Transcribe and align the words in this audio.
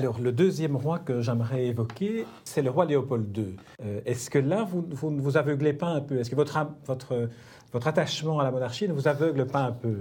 Alors, 0.00 0.18
le 0.18 0.32
deuxième 0.32 0.76
roi 0.76 0.98
que 0.98 1.20
j'aimerais 1.20 1.66
évoquer, 1.66 2.24
c'est 2.44 2.62
le 2.62 2.70
roi 2.70 2.86
Léopold 2.86 3.36
II. 3.36 3.56
Euh, 3.84 4.00
est-ce 4.06 4.30
que 4.30 4.38
là, 4.38 4.64
vous, 4.64 5.10
ne 5.10 5.20
vous 5.20 5.36
aveuglez 5.36 5.74
pas 5.74 5.88
un 5.88 6.00
peu? 6.00 6.18
Est-ce 6.18 6.30
que 6.30 6.36
votre, 6.36 6.58
votre, 6.86 7.28
votre 7.70 7.86
attachement 7.86 8.40
à 8.40 8.44
la 8.44 8.50
monarchie 8.50 8.88
ne 8.88 8.94
vous 8.94 9.08
aveugle 9.08 9.46
pas 9.46 9.60
un 9.60 9.72
peu? 9.72 9.96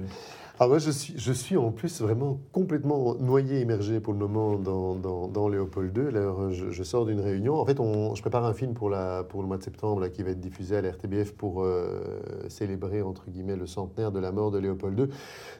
Ah, 0.57 0.69
moi, 0.69 0.77
je 0.77 0.89
suis, 0.89 1.15
je 1.17 1.33
suis 1.33 1.57
en 1.57 1.71
plus 1.71 1.99
vraiment 1.99 2.39
complètement 2.53 3.15
noyé, 3.15 3.59
immergé 3.59 3.99
pour 3.99 4.13
le 4.13 4.19
moment 4.19 4.55
dans, 4.55 4.95
dans, 5.27 5.49
Léopold 5.49 5.97
II. 5.97 6.07
Alors, 6.07 6.49
je, 6.49 6.83
sors 6.83 7.05
d'une 7.05 7.19
réunion. 7.19 7.59
En 7.59 7.65
fait, 7.65 7.81
on, 7.81 8.15
je 8.15 8.21
prépare 8.21 8.45
un 8.45 8.53
film 8.53 8.75
pour, 8.75 8.89
la, 8.89 9.25
pour 9.25 9.41
le 9.41 9.49
mois 9.49 9.57
de 9.57 9.63
septembre 9.63 10.07
qui 10.07 10.23
va 10.23 10.29
être 10.29 10.39
diffusé 10.39 10.77
à 10.77 10.81
la 10.81 10.91
RTBF 10.91 11.33
pour 11.33 11.65
euh, 11.65 12.21
célébrer, 12.47 13.01
entre 13.01 13.29
guillemets, 13.29 13.57
le 13.57 13.67
centenaire 13.67 14.13
de 14.13 14.19
la 14.19 14.31
mort 14.31 14.49
de 14.49 14.59
Léopold 14.59 14.97
II. 14.97 15.07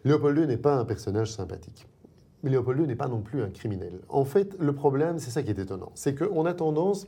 Léopold 0.05 0.38
II 0.38 0.48
n'est 0.48 0.55
pas 0.55 0.76
un 0.76 0.85
personnage 0.85 1.30
sympathique. 1.30 1.88
Mais 2.43 2.49
Léopold 2.49 2.79
II 2.79 2.88
n'est 2.88 2.95
pas 2.95 3.07
non 3.07 3.21
plus 3.21 3.41
un 3.41 3.49
criminel. 3.49 3.99
En 4.07 4.25
fait, 4.25 4.55
le 4.59 4.73
problème, 4.73 5.20
c'est 5.20 5.31
ça 5.31 5.43
qui 5.43 5.49
est 5.49 5.59
étonnant, 5.59 5.91
c'est 5.95 6.16
qu'on 6.16 6.45
a 6.45 6.53
tendance 6.53 7.07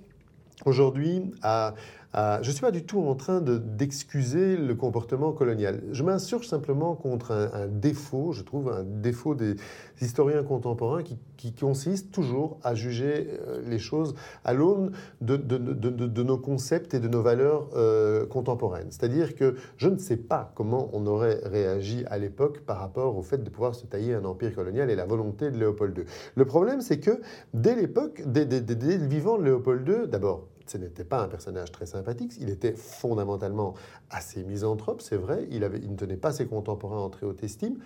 aujourd'hui 0.65 1.31
à 1.41 1.73
euh, 2.15 2.39
je 2.41 2.47
ne 2.49 2.53
suis 2.53 2.61
pas 2.61 2.71
du 2.71 2.83
tout 2.83 2.99
en 2.99 3.15
train 3.15 3.41
d'excuser 3.41 4.57
le 4.57 4.75
comportement 4.75 5.31
colonial. 5.31 5.81
Je 5.91 6.03
m'insurge 6.03 6.47
simplement 6.47 6.95
contre 6.95 7.31
un, 7.31 7.67
défaut, 7.67 8.33
je 8.33 8.43
trouve, 8.43 8.69
un 8.69 8.83
défaut 8.83 9.35
des 9.35 9.55
historiens 10.01 10.43
contemporains 10.43 11.03
qui, 11.03 11.17
consiste 11.59 12.11
toujours 12.11 12.59
à 12.63 12.75
juger 12.75 13.27
euh, 13.47 13.61
les 13.67 13.79
choses 13.79 14.15
à 14.43 14.53
l'aune 14.53 14.91
de, 15.21 16.23
nos 16.23 16.37
concepts 16.37 16.93
et 16.93 16.99
de 16.99 17.07
nos 17.07 17.21
valeurs 17.21 17.67
euh, 17.75 18.25
contemporaines. 18.25 18.87
C'est-à-dire 18.89 19.35
que 19.35 19.55
je 19.77 19.89
ne 19.89 19.97
sais 19.97 20.17
pas 20.17 20.51
comment 20.55 20.89
on 20.93 21.05
aurait 21.07 21.39
réagi 21.43 22.03
à 22.09 22.17
l'époque 22.19 22.61
par 22.61 22.77
rapport 22.77 23.17
au 23.17 23.21
fait 23.21 23.43
de 23.43 23.49
pouvoir 23.49 23.75
se 23.75 23.85
tailler 23.85 24.13
un 24.13 24.25
empire 24.25 24.53
colonial 24.53 24.89
et 24.89 24.95
la 24.95 25.05
volonté 25.05 25.51
de 25.51 25.57
Léopold 25.57 25.97
II. 25.97 26.05
Le 26.35 26.45
problème, 26.45 26.81
c'est 26.81 26.99
que 26.99 27.21
dès 27.53 27.75
l'époque, 27.75 28.21
dès, 28.25 28.45
le 28.45 29.07
vivant 29.07 29.37
de 29.37 29.43
Léopold 29.43 29.87
II, 29.87 30.07
d'abord, 30.07 30.47
ce 30.71 30.77
n'était 30.77 31.03
pas 31.03 31.21
un 31.21 31.27
personnage 31.27 31.71
très 31.71 31.85
sympathique. 31.85 32.31
Il 32.39 32.49
était 32.49 32.73
fondamentalement 32.73 33.73
assez 34.09 34.43
misanthrope, 34.43 35.01
c'est 35.01 35.17
vrai. 35.17 35.47
Il, 35.51 35.59
ne 35.61 35.95
tenait 35.95 36.17
pas 36.17 36.31
ses 36.31 36.45
contemporains 36.45 36.99
en 36.99 37.09
très 37.09 37.25
haute 37.25 37.43
estime. 37.43 37.77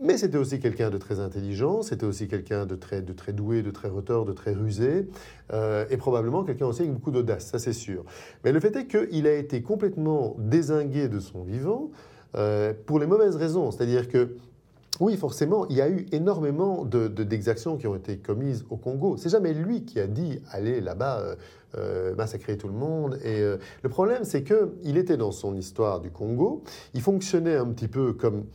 Mais 0.00 0.16
c'était 0.16 0.38
aussi 0.38 0.60
quelqu'un 0.60 0.90
de 0.90 0.98
très 0.98 1.20
intelligent, 1.20 1.82
c'était 1.82 2.06
aussi 2.06 2.28
quelqu'un 2.28 2.64
de 2.64 2.76
très, 2.76 3.02
de 3.02 3.12
très 3.12 3.32
doué, 3.32 3.62
de 3.62 3.70
très 3.70 3.88
retors, 3.88 4.24
de 4.24 4.32
très 4.32 4.52
rusé, 4.52 5.08
euh, 5.52 5.84
et 5.90 5.96
probablement 5.96 6.44
quelqu'un 6.44 6.66
aussi 6.66 6.82
avec 6.82 6.92
beaucoup 6.92 7.10
d'audace, 7.10 7.46
ça 7.46 7.58
c'est 7.58 7.72
sûr. 7.72 8.04
Mais 8.44 8.52
le 8.52 8.60
fait 8.60 8.76
est 8.76 8.86
qu'il 8.86 9.26
a 9.26 9.34
été 9.34 9.62
complètement 9.62 10.36
désingué 10.38 11.08
de 11.08 11.18
son 11.18 11.42
vivant 11.42 11.90
euh, 12.36 12.72
pour 12.86 13.00
les 13.00 13.06
mauvaises 13.06 13.36
raisons. 13.36 13.70
C'est-à-dire 13.72 14.08
que 14.08 14.36
oui, 15.00 15.16
forcément, 15.16 15.66
il 15.68 15.76
y 15.76 15.80
a 15.80 15.88
eu 15.88 16.06
énormément 16.12 16.84
d'exactions 16.84 17.76
de, 17.76 17.80
qui 17.80 17.86
ont 17.86 17.96
été 17.96 18.18
commises 18.18 18.66
au 18.68 18.76
Congo. 18.76 19.16
C'est 19.16 19.30
jamais 19.30 19.54
lui 19.54 19.84
qui 19.86 19.98
a 19.98 20.06
dit 20.06 20.42
allez 20.50 20.82
là-bas 20.82 21.20
euh, 21.20 21.36
euh, 21.78 22.14
massacrer 22.14 22.56
tout 22.56 22.68
le 22.68 22.74
monde. 22.74 23.18
Et 23.22 23.40
euh, 23.40 23.58
le 23.82 23.88
problème, 23.88 24.24
c'est 24.24 24.42
que 24.42 24.74
il 24.82 24.96
était 24.96 25.16
dans 25.16 25.32
son 25.32 25.54
histoire 25.54 26.00
du 26.00 26.10
Congo. 26.10 26.62
Il 26.94 27.00
fonctionnait 27.00 27.56
un 27.56 27.66
petit 27.66 27.88
peu 27.88 28.12
comme 28.12 28.46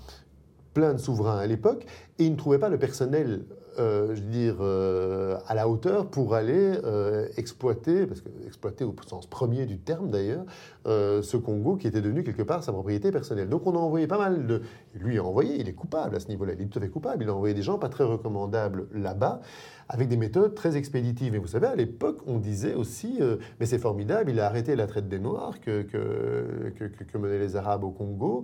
plein 0.74 0.94
de 0.94 1.00
souverains 1.00 1.38
à 1.38 1.48
l'époque, 1.48 1.86
et 2.20 2.26
il 2.26 2.32
ne 2.32 2.36
trouvait 2.36 2.60
pas 2.60 2.70
le 2.70 2.78
personnel 2.78 3.46
je 3.78 4.22
veux 4.22 4.30
dire, 4.30 4.58
euh, 4.62 5.38
à 5.48 5.56
la 5.56 5.68
hauteur 5.68 6.08
pour 6.08 6.34
aller 6.34 6.74
euh, 6.84 7.28
exploiter, 7.38 8.06
parce 8.06 8.22
que 8.22 8.30
exploiter 8.46 8.84
au 8.84 8.96
sens 9.08 9.28
premier 9.28 9.66
du 9.66 9.78
terme 9.78 10.10
d'ailleurs, 10.10 10.46
ce 10.86 11.38
Congo 11.38 11.78
qui 11.78 11.88
était 11.88 12.02
devenu 12.02 12.24
quelque 12.24 12.44
part 12.44 12.64
sa 12.64 12.72
propriété 12.72 13.12
personnelle. 13.12 13.50
Donc 13.50 13.66
on 13.66 13.74
a 13.74 13.80
envoyé 13.80 14.06
pas 14.06 14.20
mal 14.20 14.46
de... 14.46 14.62
Lui 14.94 15.18
a 15.18 15.24
envoyé, 15.24 15.60
il 15.60 15.68
est 15.68 15.74
coupable 15.74 16.16
à 16.16 16.20
ce 16.20 16.28
niveau-là, 16.28 16.54
il 16.54 16.62
est 16.62 16.66
tout 16.66 16.78
à 16.78 16.82
fait 16.82 16.90
coupable, 16.90 17.24
il 17.24 17.30
a 17.30 17.34
envoyé 17.34 17.56
des 17.56 17.64
gens 17.64 17.80
pas 17.80 17.90
très 17.90 18.04
recommandables 18.04 18.88
là-bas, 18.94 19.42
avec 19.90 20.08
des 20.10 20.18
méthodes 20.18 20.54
très 20.54 20.78
expéditives. 20.78 21.34
Et 21.34 21.40
vous 21.40 21.48
savez, 21.48 21.68
à 21.68 21.76
l'époque, 21.76 22.20
on 22.28 22.38
disait 22.38 22.76
aussi, 22.76 23.20
mais 23.60 23.66
c'est 23.66 23.80
formidable, 23.80 24.30
il 24.30 24.40
a 24.40 24.46
arrêté 24.46 24.76
la 24.76 24.86
traite 24.86 25.10
des 25.10 25.20
Noirs 25.20 25.60
que, 25.60 25.82
que 25.82 27.18
menaient 27.18 27.40
les 27.40 27.56
Arabes 27.56 27.84
au 27.84 27.92
Congo, 27.92 28.44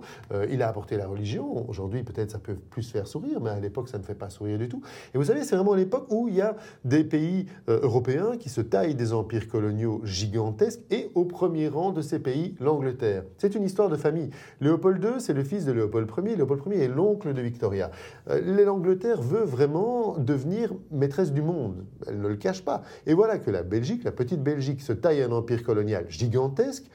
il 0.50 0.62
a 0.62 0.68
apporté 0.68 0.96
la 0.96 1.06
religion, 1.06 1.68
aujourd'hui 1.68 2.02
peut-être 2.02 2.32
ça 2.32 2.38
peut 2.38 2.56
plus 2.56 2.90
faire 2.90 3.06
sourire, 3.06 3.40
mais 3.40 3.50
à 3.50 3.60
l'époque 3.60 3.88
ça 3.88 3.98
ne 3.98 4.02
fait 4.02 4.14
pas 4.14 4.30
sourire 4.30 4.58
du 4.58 4.68
tout. 4.68 4.82
Et 5.14 5.18
vous 5.22 5.28
savez, 5.28 5.44
c'est 5.44 5.54
vraiment 5.54 5.76
l'époque 5.76 6.06
où 6.10 6.26
il 6.26 6.34
y 6.34 6.40
a 6.40 6.56
des 6.84 7.04
pays 7.04 7.46
euh, 7.68 7.78
européens 7.82 8.36
qui 8.36 8.48
se 8.48 8.60
taillent 8.60 8.96
des 8.96 9.12
empires 9.12 9.46
coloniaux 9.46 10.00
gigantesques 10.02 10.80
et 10.90 11.12
au 11.14 11.24
premier 11.24 11.68
rang 11.68 11.92
de 11.92 12.02
ces 12.02 12.18
pays, 12.18 12.56
l'Angleterre. 12.58 13.22
C'est 13.38 13.54
une 13.54 13.62
histoire 13.62 13.88
de 13.88 13.96
famille. 13.96 14.30
Léopold 14.60 15.00
II, 15.00 15.20
c'est 15.20 15.32
le 15.32 15.44
fils 15.44 15.64
de 15.64 15.70
Léopold 15.70 16.10
Ier. 16.26 16.34
Léopold 16.34 16.62
Ier 16.66 16.82
est 16.82 16.88
l'oncle 16.88 17.32
de 17.32 17.40
Victoria. 17.40 17.92
Euh, 18.30 18.64
L'Angleterre 18.64 19.22
veut 19.22 19.44
vraiment 19.44 20.16
devenir 20.18 20.74
maîtresse 20.90 21.32
du 21.32 21.42
monde. 21.42 21.84
Elle 22.08 22.20
ne 22.20 22.26
le 22.26 22.36
cache 22.36 22.64
pas. 22.64 22.82
Et 23.06 23.14
voilà 23.14 23.38
que 23.38 23.52
la 23.52 23.62
Belgique, 23.62 24.02
la 24.02 24.10
petite 24.10 24.42
Belgique, 24.42 24.82
se 24.82 24.92
taille 24.92 25.22
un 25.22 25.30
empire 25.30 25.62
colonial 25.62 26.06
gigantesque, 26.08 26.90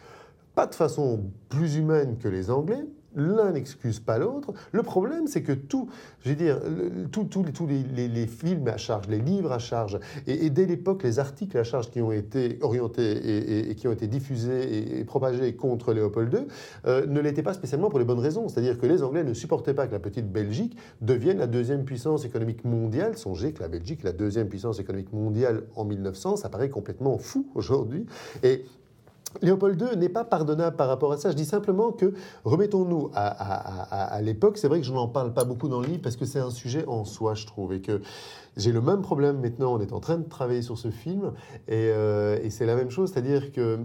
pas 0.53 0.67
de 0.67 0.75
façon 0.75 1.23
plus 1.47 1.77
humaine 1.77 2.17
que 2.17 2.27
les 2.27 2.51
Anglais, 2.51 2.85
L'un 3.17 3.51
n'excuse 3.51 3.99
pas 3.99 4.19
l'autre. 4.19 4.53
Le 4.71 4.83
problème, 4.83 5.27
c'est 5.27 5.41
que 5.41 5.51
tout, 5.51 5.89
je 6.21 6.29
veux 6.29 6.35
dire, 6.35 6.59
tous 7.11 7.67
les, 7.67 8.27
films 8.27 8.67
à 8.67 8.77
charge, 8.77 9.07
les 9.07 9.19
livres 9.19 9.51
à 9.51 9.59
charge, 9.59 9.99
et, 10.27 10.49
dès 10.49 10.65
l'époque, 10.65 11.03
les 11.03 11.17
articles 11.17 11.57
à 11.57 11.63
charge 11.63 11.89
qui 11.89 11.99
ont 12.01 12.11
été 12.11 12.59
orientés 12.61 13.69
et, 13.69 13.75
qui 13.75 13.87
ont 13.87 13.91
été 13.91 14.07
diffusés 14.07 14.99
et, 14.99 15.03
propagés 15.03 15.55
contre 15.55 15.93
Léopold 15.93 16.31
II, 16.31 16.47
euh, 16.85 17.05
ne 17.07 17.19
l'étaient 17.19 17.43
pas 17.43 17.53
spécialement 17.53 17.89
pour 17.89 17.99
les 17.99 18.05
bonnes 18.05 18.19
raisons. 18.19 18.47
C'est-à-dire 18.47 18.77
que 18.77 18.85
les 18.85 19.01
Anglais 19.01 19.23
ne 19.23 19.33
supportaient 19.33 19.73
pas 19.73 19.87
que 19.87 19.93
la 19.93 19.99
petite 19.99 20.31
Belgique 20.31 20.77
devienne 21.01 21.39
la 21.39 21.47
deuxième 21.47 21.85
puissance 21.85 22.23
économique 22.23 22.63
mondiale. 22.65 23.17
Songez 23.17 23.51
que 23.51 23.61
la 23.61 23.67
Belgique, 23.67 24.03
la 24.03 24.13
deuxième 24.13 24.47
puissance 24.47 24.79
économique 24.79 25.11
mondiale 25.11 25.63
en 25.75 25.85
1900, 25.85 26.37
ça 26.37 26.49
paraît 26.49 26.69
complètement 26.69 27.17
fou 27.17 27.47
aujourd'hui. 27.55 28.05
Et 28.43 28.63
Léopold 29.41 29.79
II 29.81 29.97
n'est 29.97 30.09
pas 30.09 30.23
pardonnable 30.23 30.75
par 30.75 30.87
rapport 30.87 31.11
à 31.11 31.17
ça. 31.17 31.31
Je 31.31 31.35
dis 31.35 31.45
simplement 31.45 31.91
que 31.91 32.13
remettons-nous 32.43 33.11
à, 33.13 34.19
l'époque. 34.21 34.57
C'est 34.57 34.67
vrai 34.67 34.79
que 34.79 34.85
je 34.85 34.93
n'en 34.93 35.07
parle 35.07 35.33
pas 35.33 35.43
beaucoup 35.43 35.67
dans 35.67 35.79
le 35.79 35.87
livre 35.87 36.01
parce 36.01 36.15
que 36.15 36.25
c'est 36.25 36.39
un 36.39 36.49
sujet 36.49 36.85
en 36.87 37.05
soi, 37.05 37.33
je 37.33 37.45
trouve, 37.45 37.73
et 37.73 37.81
que 37.81 38.01
j'ai 38.55 38.71
le 38.71 38.81
même 38.81 39.01
problème 39.01 39.39
maintenant. 39.39 39.75
On 39.75 39.79
est 39.79 39.93
en 39.93 39.99
train 39.99 40.17
de 40.17 40.27
travailler 40.27 40.61
sur 40.61 40.77
ce 40.77 40.89
film 40.89 41.33
et, 41.67 41.73
euh, 41.75 42.49
c'est 42.49 42.65
la 42.65 42.75
même 42.75 42.89
chose, 42.89 43.11
c'est-à-dire 43.11 43.51
que 43.51 43.77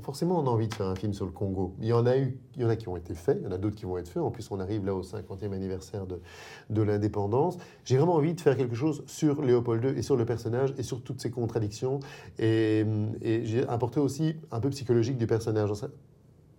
forcément 0.00 0.38
on 0.38 0.46
a 0.46 0.50
envie 0.50 0.68
de 0.68 0.74
faire 0.74 0.86
un 0.86 0.94
film 0.94 1.12
sur 1.12 1.26
le 1.26 1.32
Congo. 1.32 1.74
Il 1.80 1.86
y 1.86 1.92
en 1.92 2.06
a 2.06 2.16
eu, 2.16 2.38
il 2.56 2.62
y 2.62 2.64
en 2.64 2.70
a 2.70 2.76
qui 2.76 2.88
ont 2.88 2.96
été 2.96 3.14
faits, 3.14 3.38
il 3.40 3.44
y 3.44 3.46
en 3.46 3.52
a 3.52 3.58
d'autres 3.58 3.76
qui 3.76 3.84
vont 3.84 3.98
être 3.98 4.08
faits. 4.08 4.22
En 4.22 4.30
plus, 4.30 4.50
on 4.50 4.60
arrive 4.60 4.86
là 4.86 4.94
au 4.94 5.02
50e 5.02 5.52
anniversaire 5.52 6.06
de, 6.06 6.82
l'indépendance. 6.82 7.58
J'ai 7.84 7.96
vraiment 7.96 8.14
envie 8.14 8.34
de 8.34 8.40
faire 8.40 8.56
quelque 8.56 8.74
chose 8.74 9.02
sur 9.06 9.42
Léopold 9.42 9.84
II 9.84 9.98
et 9.98 10.02
sur 10.02 10.16
le 10.16 10.24
personnage 10.24 10.72
et 10.78 10.82
sur 10.82 11.02
toutes 11.02 11.20
ses 11.20 11.30
contradictions. 11.30 12.00
Et 12.38 12.84
j'ai 13.22 13.66
apporté 13.68 14.00
aussi 14.00 14.36
un 14.52 14.60
peu 14.60 14.70
psychologique 14.70 15.16
du 15.18 15.26
personnage. 15.26 15.70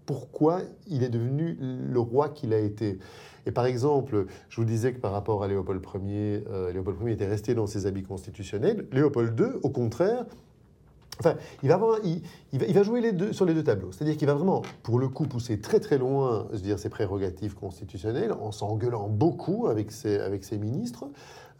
Pourquoi 0.06 0.62
il 0.88 1.04
est 1.04 1.10
devenu 1.10 1.58
le 1.60 2.00
roi 2.00 2.30
qu'il 2.30 2.54
a 2.54 2.60
été? 2.60 3.00
Et 3.46 3.52
par 3.52 3.66
exemple, 3.66 4.26
je 4.50 4.58
vous 4.58 4.66
disais 4.66 4.94
que 4.94 5.00
par 5.00 5.12
rapport 5.12 5.44
à 5.44 5.48
Léopold 5.48 5.82
Ier, 6.06 6.44
euh, 6.50 6.72
Léopold 6.74 6.98
Ier 7.02 7.12
était 7.14 7.28
resté 7.28 7.56
dans 7.56 7.68
ses 7.68 7.86
habits 7.86 8.04
constitutionnels. 8.04 8.88
Léopold 8.92 9.40
II, 9.40 9.46
au 9.64 9.70
contraire, 9.70 10.26
Enfin, 11.20 11.36
il 11.62 11.70
va, 11.70 11.78
il, 12.52 12.74
va, 12.74 12.84
jouer 12.84 13.14
sur 13.34 13.46
les 13.46 13.54
deux 13.54 13.64
tableaux. 13.64 13.92
C'est-à-dire 13.92 14.18
qu'il 14.18 14.26
va 14.26 14.34
vraiment, 14.34 14.64
pour 14.82 14.98
le 14.98 15.08
coup, 15.08 15.26
pousser 15.26 15.60
très 15.60 15.80
très 15.80 16.00
loin 16.00 16.48
ses 16.78 16.90
prérogatives 16.90 17.54
constitutionnelles 17.54 18.34
en 18.34 18.52
s'engueulant 18.52 19.10
beaucoup 19.10 19.68
avec 19.68 19.92
ses 19.92 20.58
ministres. 20.58 21.06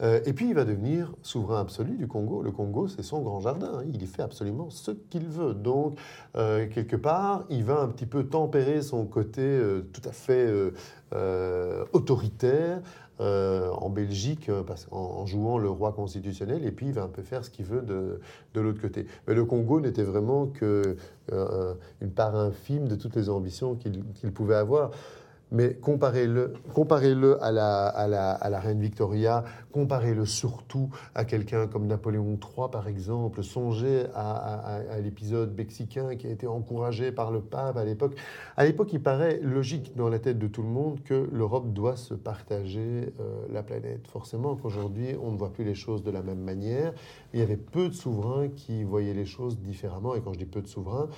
Euh, 0.02 0.20
et 0.26 0.34
puis 0.34 0.48
il 0.50 0.56
va 0.56 0.66
devenir 0.66 1.14
souverain 1.22 1.62
absolu 1.62 1.96
du 1.96 2.08
Congo. 2.08 2.42
Le 2.42 2.52
Congo, 2.52 2.88
c'est 2.88 3.04
son 3.04 3.22
grand 3.22 3.40
jardin. 3.40 3.72
Hein. 3.76 3.84
Il 3.88 4.02
y 4.02 4.08
fait 4.08 4.22
absolument 4.22 4.70
ce 4.70 4.92
qu'il 4.92 5.28
veut. 5.28 5.54
Donc, 5.54 5.98
euh, 6.36 6.68
quelque 6.68 6.96
part, 6.96 7.46
il 7.50 7.64
va 7.64 7.80
un 7.80 7.88
petit 7.88 8.06
peu 8.06 8.26
tempérer 8.26 8.82
son 8.82 9.06
côté 9.06 9.42
euh, 9.42 9.82
tout 9.94 10.08
à 10.08 10.12
fait 10.12 10.52
autoritaire. 11.94 12.82
en 13.20 13.90
Belgique 13.90 14.50
en, 14.92 15.26
jouant 15.26 15.58
le 15.60 15.70
roi 15.70 15.94
constitutionnel 15.94 16.66
et 16.66 16.72
puis 16.72 16.88
il 16.88 16.94
va 16.94 17.04
un 17.04 17.08
peu 17.08 17.22
faire 17.22 17.46
ce 17.46 17.50
qu'il 17.52 17.66
veut 17.66 17.82
de, 17.82 18.20
de 18.54 18.62
l'autre 18.62 18.82
côté. 18.82 19.06
Mais 19.28 19.36
le 19.36 19.46
Congo 19.46 19.80
n'était 19.80 20.04
vraiment 20.04 20.48
qu'une 20.48 20.96
part 22.16 22.36
infime 22.36 22.88
de 22.88 22.96
toutes 22.96 23.16
les 23.16 23.30
ambitions 23.30 23.76
qu'il 23.76 24.32
pouvait 24.32 24.56
avoir. 24.56 24.92
Mais 25.54 25.76
comparez-le 25.76 26.54
comparez 26.74 27.14
-le 27.14 27.38
à, 27.42 27.52
la, 27.52 27.88
à, 27.88 28.08
la, 28.08 28.32
à 28.32 28.50
la 28.50 28.60
reine 28.60 28.82
Victoria, 28.82 29.44
comparez-le 29.72 30.26
surtout 30.26 30.90
à 31.14 31.26
quelqu'un 31.26 31.68
comme 31.68 31.88
Napoléon 31.88 32.40
III, 32.42 32.70
par 32.72 32.88
exemple. 32.88 33.44
Songez 33.44 34.06
à, 34.16 34.82
l'épisode 35.02 35.56
mexicain 35.56 36.16
qui 36.16 36.28
a 36.28 36.32
été 36.32 36.48
encouragé 36.48 37.12
par 37.12 37.32
le 37.32 37.42
pape 37.42 37.78
à 37.78 37.86
l'époque. 37.86 38.16
À 38.58 38.66
l'époque, 38.66 38.94
il 38.94 39.02
paraît 39.02 39.40
logique 39.42 39.96
dans 39.96 40.10
la 40.10 40.20
tête 40.20 40.40
de 40.40 40.48
tout 40.48 40.64
le 40.64 40.70
monde 40.70 41.02
que 41.04 41.30
l'Europe 41.32 41.72
doit 41.72 41.98
se 41.98 42.14
partager 42.14 43.14
euh, 43.20 43.46
la 43.52 43.64
planète. 43.64 44.08
Forcément 44.08 44.56
qu'aujourd'hui, 44.56 45.16
on 45.22 45.32
ne 45.32 45.38
voit 45.38 45.54
plus 45.54 45.64
les 45.64 45.76
choses 45.76 46.04
de 46.04 46.12
la 46.12 46.22
même 46.22 46.42
manière. 46.42 46.94
Il 47.34 47.40
y 47.40 47.44
avait 47.44 47.58
peu 47.58 47.90
de 47.90 47.94
souverains 47.94 48.48
qui 48.50 48.84
voyaient 48.84 49.14
les 49.14 49.26
choses 49.26 49.60
différemment. 49.60 50.16
Et 50.16 50.22
quand 50.22 50.34
je 50.34 50.40
dis 50.40 50.46
peu 50.46 50.62
de 50.62 50.68
souverains, 50.68 51.10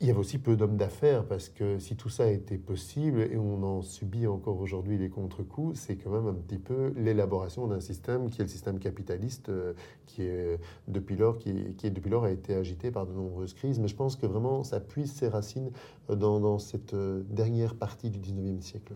il 0.00 0.06
y 0.06 0.10
avait 0.10 0.20
aussi 0.20 0.38
peu 0.38 0.56
d'hommes 0.56 0.76
d'affaires 0.76 1.24
parce 1.24 1.48
que 1.48 1.78
si 1.78 1.96
tout 1.96 2.08
ça 2.08 2.30
été 2.30 2.56
possible 2.56 3.20
et 3.20 3.36
on 3.36 3.62
en 3.64 3.82
subit 3.82 4.28
encore 4.28 4.60
aujourd'hui 4.60 4.96
les 4.96 5.08
contre-coups, 5.08 5.78
c'est 5.78 5.96
quand 5.96 6.10
même 6.10 6.28
un 6.28 6.34
petit 6.34 6.58
peu 6.58 6.92
l'élaboration 6.96 7.66
d'un 7.66 7.80
système 7.80 8.30
qui 8.30 8.40
est 8.40 8.44
le 8.44 8.50
système 8.50 8.78
capitaliste 8.78 9.48
euh, 9.48 9.72
qui 10.06 10.22
est 10.22 10.60
depuis 10.86 11.16
lors 11.16 11.38
qui, 11.38 11.50
est, 11.50 11.90
depuis 11.90 12.10
lors 12.10 12.24
a 12.24 12.30
été 12.30 12.54
agité 12.54 12.92
par 12.92 13.06
de 13.06 13.12
nombreuses 13.12 13.54
crises. 13.54 13.80
Mais 13.80 13.88
je 13.88 13.96
pense 13.96 14.14
que 14.14 14.26
vraiment 14.26 14.62
ça 14.62 14.78
puise 14.78 15.12
ses 15.12 15.28
racines 15.28 15.70
euh, 16.10 16.14
dans, 16.14 16.38
dans 16.38 16.58
cette 16.58 16.94
euh, 16.94 17.22
dernière 17.28 17.74
partie 17.74 18.10
du 18.10 18.20
19e 18.20 18.60
siècle. 18.60 18.94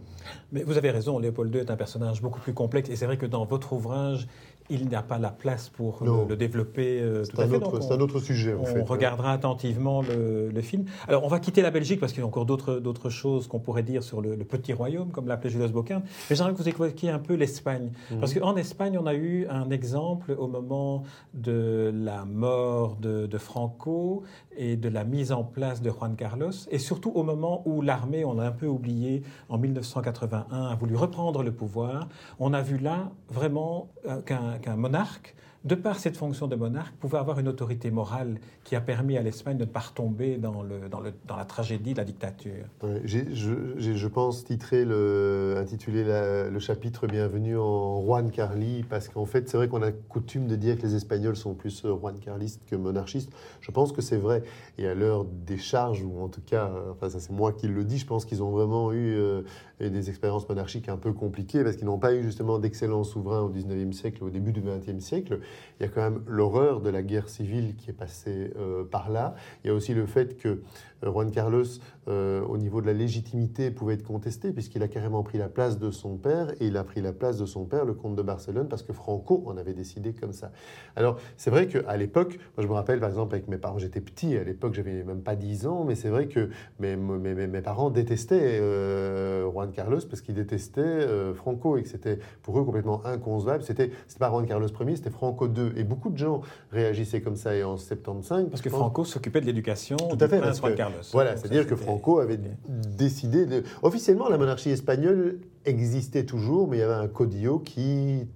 Mais 0.53 0.63
vous 0.63 0.77
avez 0.77 0.93
raison, 0.93 1.19
Léopold 1.19 1.53
II 1.53 1.61
est 1.61 1.71
un 1.71 1.77
personnage 1.77 2.23
beaucoup 2.23 2.41
plus 2.41 2.55
complexe 2.55 2.91
et 2.91 2.97
c'est 2.97 3.07
vrai 3.07 3.19
que 3.19 3.27
dans 3.27 3.45
votre 3.45 3.73
ouvrage, 3.73 4.29
il 4.73 4.89
n'y 4.89 4.95
a 4.95 5.03
pas 5.03 5.19
la 5.19 5.31
place 5.31 5.69
pour 5.69 6.03
le, 6.03 6.35
développer 6.35 7.01
euh, 7.01 7.25
tout 7.25 7.41
à 7.41 7.47
fait. 7.47 7.61
C'est 7.81 7.93
un 7.93 8.01
autre 8.01 8.21
sujet. 8.21 8.55
En 8.55 8.63
on 8.63 8.85
regardera 8.85 9.33
attentivement 9.33 10.03
le, 10.03 10.61
film. 10.63 10.85
Alors, 11.09 11.25
on 11.25 11.29
va 11.29 11.41
quitter 11.41 11.61
la 11.61 11.71
Belgique 11.71 12.01
parce 12.01 12.13
qu'il 12.13 12.21
y 12.21 12.25
a 12.25 12.27
encore 12.27 12.47
d'autres 12.47 13.11
choses 13.11 13.49
qu'on 13.49 13.59
pourrait 13.59 13.83
dire 13.83 14.03
sur 14.03 14.21
le, 14.21 14.37
petit 14.39 14.73
royaume, 14.73 15.11
comme 15.11 15.29
l'appelait 15.29 15.51
Julius 15.51 15.73
Boquin. 15.73 16.03
Mais 16.29 16.37
j'aimerais 16.37 16.53
que 16.53 16.59
vous 16.59 16.69
évoquiez 16.69 17.11
un 17.11 17.19
peu 17.19 17.35
l'Espagne. 17.35 17.91
Mhm. 18.11 18.21
Parce 18.21 18.35
qu'en 18.35 18.57
Espagne, 18.57 18.99
on 18.99 19.07
a 19.07 19.15
eu 19.15 19.47
un 19.49 19.71
exemple 19.71 20.35
au 20.39 20.49
moment 20.49 21.03
de 21.35 21.93
la 21.95 22.25
mort 22.25 22.97
de, 22.97 23.27
de, 23.27 23.39
Franco 23.39 24.23
et 24.57 24.77
de 24.77 24.89
la 24.89 25.05
mise 25.05 25.33
en 25.33 25.45
place 25.45 25.83
de 25.83 25.91
Juan 25.91 26.15
Carlos, 26.17 26.53
et 26.71 26.79
surtout 26.79 27.13
au 27.15 27.23
moment 27.23 27.63
où 27.67 27.83
l'armée, 27.83 28.25
on 28.25 28.39
a 28.39 28.47
un 28.47 28.53
peu 28.53 28.67
oublié, 28.67 29.23
en 29.49 29.59
1981, 29.59 30.67
a 30.67 30.75
voulu 30.77 30.97
reprendre 30.97 31.43
le 31.43 31.53
pouvoir. 31.53 32.09
On 32.39 32.53
a 32.53 32.63
vu 32.63 32.79
là 32.79 33.11
vraiment 33.29 33.89
euh, 34.07 34.21
qu'un 34.23 34.59
qu'un 34.63 34.77
monarque 34.77 35.35
de 35.65 35.75
par 35.77 35.99
cette 35.99 36.17
fonction 36.17 36.49
de 36.49 36.57
monarque, 36.57 36.95
pouvait 36.97 37.19
avoir 37.19 37.39
une 37.39 37.47
autorité 37.47 37.91
morale 37.91 38.41
qui 38.65 38.75
a 38.75 38.81
permis 38.81 39.17
à 39.17 39.23
l'Espagne 39.23 39.57
de 39.57 39.65
ne 39.65 39.71
pas 39.71 39.81
retomber 39.81 40.37
dans, 40.37 40.63
le, 40.63 40.89
dans, 40.89 41.01
le, 41.01 41.13
dans 41.27 41.37
la 41.37 41.45
tragédie 41.45 41.93
de 41.93 41.99
la 41.99 42.05
dictature. 42.05 42.65
j'ai, 43.05 43.27
je, 43.33 44.09
pense, 44.09 44.45
titré 44.45 44.85
le, 44.85 45.55
intitulé 45.59 46.05
le 46.05 46.59
chapitre 46.59 47.07
Bienvenue 47.07 47.57
en 47.57 48.03
Juan 48.03 48.31
Carli, 48.31 48.85
parce 48.89 49.09
qu'en 49.09 49.25
fait, 49.25 49.49
c'est 49.49 49.57
vrai 49.57 49.69
qu'on 49.69 49.83
a 49.83 49.93
coutume 49.93 50.49
de 50.49 50.57
dire 50.57 50.77
que 50.77 50.83
les 50.83 50.97
Espagnols 50.97 51.37
sont 51.37 51.55
plus 51.55 51.85
euh, 51.85 51.97
Juan 51.97 52.19
Carlistes 52.19 52.63
que 52.67 52.75
monarchistes. 52.75 53.31
Je 53.61 53.71
pense 53.71 53.93
que 53.93 54.03
c'est 54.03 54.17
vrai. 54.17 54.43
Et 54.79 54.89
à 54.89 54.95
l'heure 54.95 55.25
des 55.25 55.59
charges, 55.59 56.03
ou 56.03 56.21
en 56.21 56.29
tout 56.29 56.43
cas, 56.45 56.71
euh, 56.75 56.93
enfin, 56.93 57.09
ça 57.09 57.21
c'est 57.21 57.33
moi 57.33 57.53
qui 57.53 57.69
le 57.69 57.85
dis, 57.85 57.99
je 57.99 58.07
pense 58.07 58.25
qu'ils 58.25 58.43
ont 58.43 58.51
vraiment 58.51 58.93
eu 58.93 59.15
euh, 59.15 59.43
des 59.91 60.09
expériences 60.09 60.49
monarchiques 60.49 60.89
un 60.89 60.97
peu 60.97 61.13
compliquées, 61.13 61.65
parce 61.65 61.77
qu'ils 61.77 61.87
n'ont 61.87 61.99
pas 61.99 62.15
eu 62.15 62.23
justement 62.23 62.59
d'excellents 62.59 63.05
souverains 63.05 63.43
au 63.43 63.51
19e 63.51 63.93
siècle, 63.93 64.25
au 64.25 64.31
début 64.31 64.53
du 64.53 64.61
20e 64.61 65.01
siècle 65.01 65.41
il 65.79 65.87
y 65.87 65.87
a 65.87 65.89
quand 65.89 66.03
même 66.03 66.23
l'horreur 66.27 66.81
de 66.81 66.91
la 66.91 67.03
guerre 67.03 67.29
civile 67.29 67.75
qui 67.77 67.91
est 67.91 67.95
passée 67.95 68.53
euh, 68.57 68.85
par 68.85 69.11
là. 69.11 69.35
Il 69.65 69.69
y 69.69 69.71
a 69.71 69.75
aussi 69.75 69.95
le 69.95 70.07
fait 70.07 70.37
que 70.37 70.63
euh, 71.05 71.11
Juan 71.11 71.31
Carlos, 71.31 71.65
euh, 72.09 72.41
au 72.43 72.57
niveau 72.59 72.81
de 72.81 72.87
la 72.87 72.93
légitimité, 72.93 73.71
pouvait 73.71 73.95
être 73.95 74.03
contesté, 74.03 74.53
puisqu'il 74.53 74.83
a 74.83 74.89
carrément 74.89 75.23
pris 75.23 75.39
la 75.39 75.49
place 75.49 75.79
de 75.79 75.91
son 75.91 76.17
père, 76.17 76.53
et 76.61 76.67
il 76.67 76.77
a 76.77 76.85
pris 76.85 77.01
la 77.01 77.13
place 77.13 77.39
de 77.39 77.47
son 77.47 77.65
père, 77.65 77.85
le 77.85 77.95
comte 77.95 78.15
de 78.15 78.23
Barcelone, 78.23 78.69
parce 78.69 78.83
que 78.83 78.93
Franco 78.93 79.43
en 79.47 79.57
avait 79.57 79.75
décidé 79.75 80.13
comme 80.13 80.33
ça. 80.33 80.53
Alors, 80.97 81.19
c'est 81.37 81.51
vrai 81.51 81.67
qu'à 81.67 81.97
l'époque, 81.97 82.39
moi 82.57 82.63
je 82.63 82.69
me 82.69 82.75
rappelle 82.75 83.01
par 83.01 83.09
exemple 83.09 83.35
avec 83.35 83.49
mes 83.49 83.59
parents, 83.59 83.79
j'étais 83.79 84.01
petit, 84.01 84.37
à 84.37 84.45
l'époque 84.45 84.75
j'avais 84.75 85.03
même 85.03 85.23
pas 85.23 85.37
10 85.37 85.67
ans, 85.67 85.85
mais 85.85 85.95
c'est 85.95 86.09
vrai 86.09 86.29
que 86.29 86.51
mes, 86.79 86.97
mes, 86.97 87.35
mes, 87.35 87.63
parents 87.63 87.91
détestaient 87.91 88.59
euh, 88.61 89.51
Juan 89.51 89.72
Carlos 89.73 89.99
parce 90.09 90.21
qu'ils 90.21 90.35
détestaient 90.35 91.07
Franco, 91.35 91.77
et 91.77 91.83
que 91.83 91.89
c'était 91.89 92.19
pour 92.43 92.59
eux 92.59 92.65
complètement 92.65 93.05
inconcevable. 93.05 93.65
C'était 93.65 93.91
pas 94.19 94.29
Juan 94.29 94.47
Carlos 94.47 94.69
Ier, 94.69 94.97
c'était 94.97 95.11
Franco 95.11 95.49
II. 95.49 95.73
Et 95.77 95.85
beaucoup 95.85 96.11
de 96.11 96.19
gens 96.19 96.43
réagissaient 96.71 97.21
comme 97.21 97.37
ça, 97.37 97.55
et 97.55 97.65
en 97.65 97.77
75... 97.77 98.49
Parce 98.51 98.63
que 98.63 98.71
Franco 98.71 99.05
s'occupait 99.05 99.41
de 99.41 99.47
l'éducation 99.47 99.97
à 99.97 100.29
fait, 100.29 100.41
parce 100.41 100.61
que, 100.61 101.13
voilà, 101.13 101.37
c'est-à-dire 101.37 101.67
que 101.67 101.77
Franco 101.77 102.21
avait 102.21 102.39
décidé 102.69 103.47
de... 103.47 103.63
Officiellement, 103.83 104.29
la 104.29 104.39
monarchie 104.39 104.71
espagnole 104.71 105.39
existait 105.65 106.25
toujours, 106.25 106.69
mais 106.69 106.79
il 106.79 106.81
y 106.81 106.83
avait 106.83 106.93
un 106.95 107.09
codillo 107.09 107.59
qui 107.59 108.27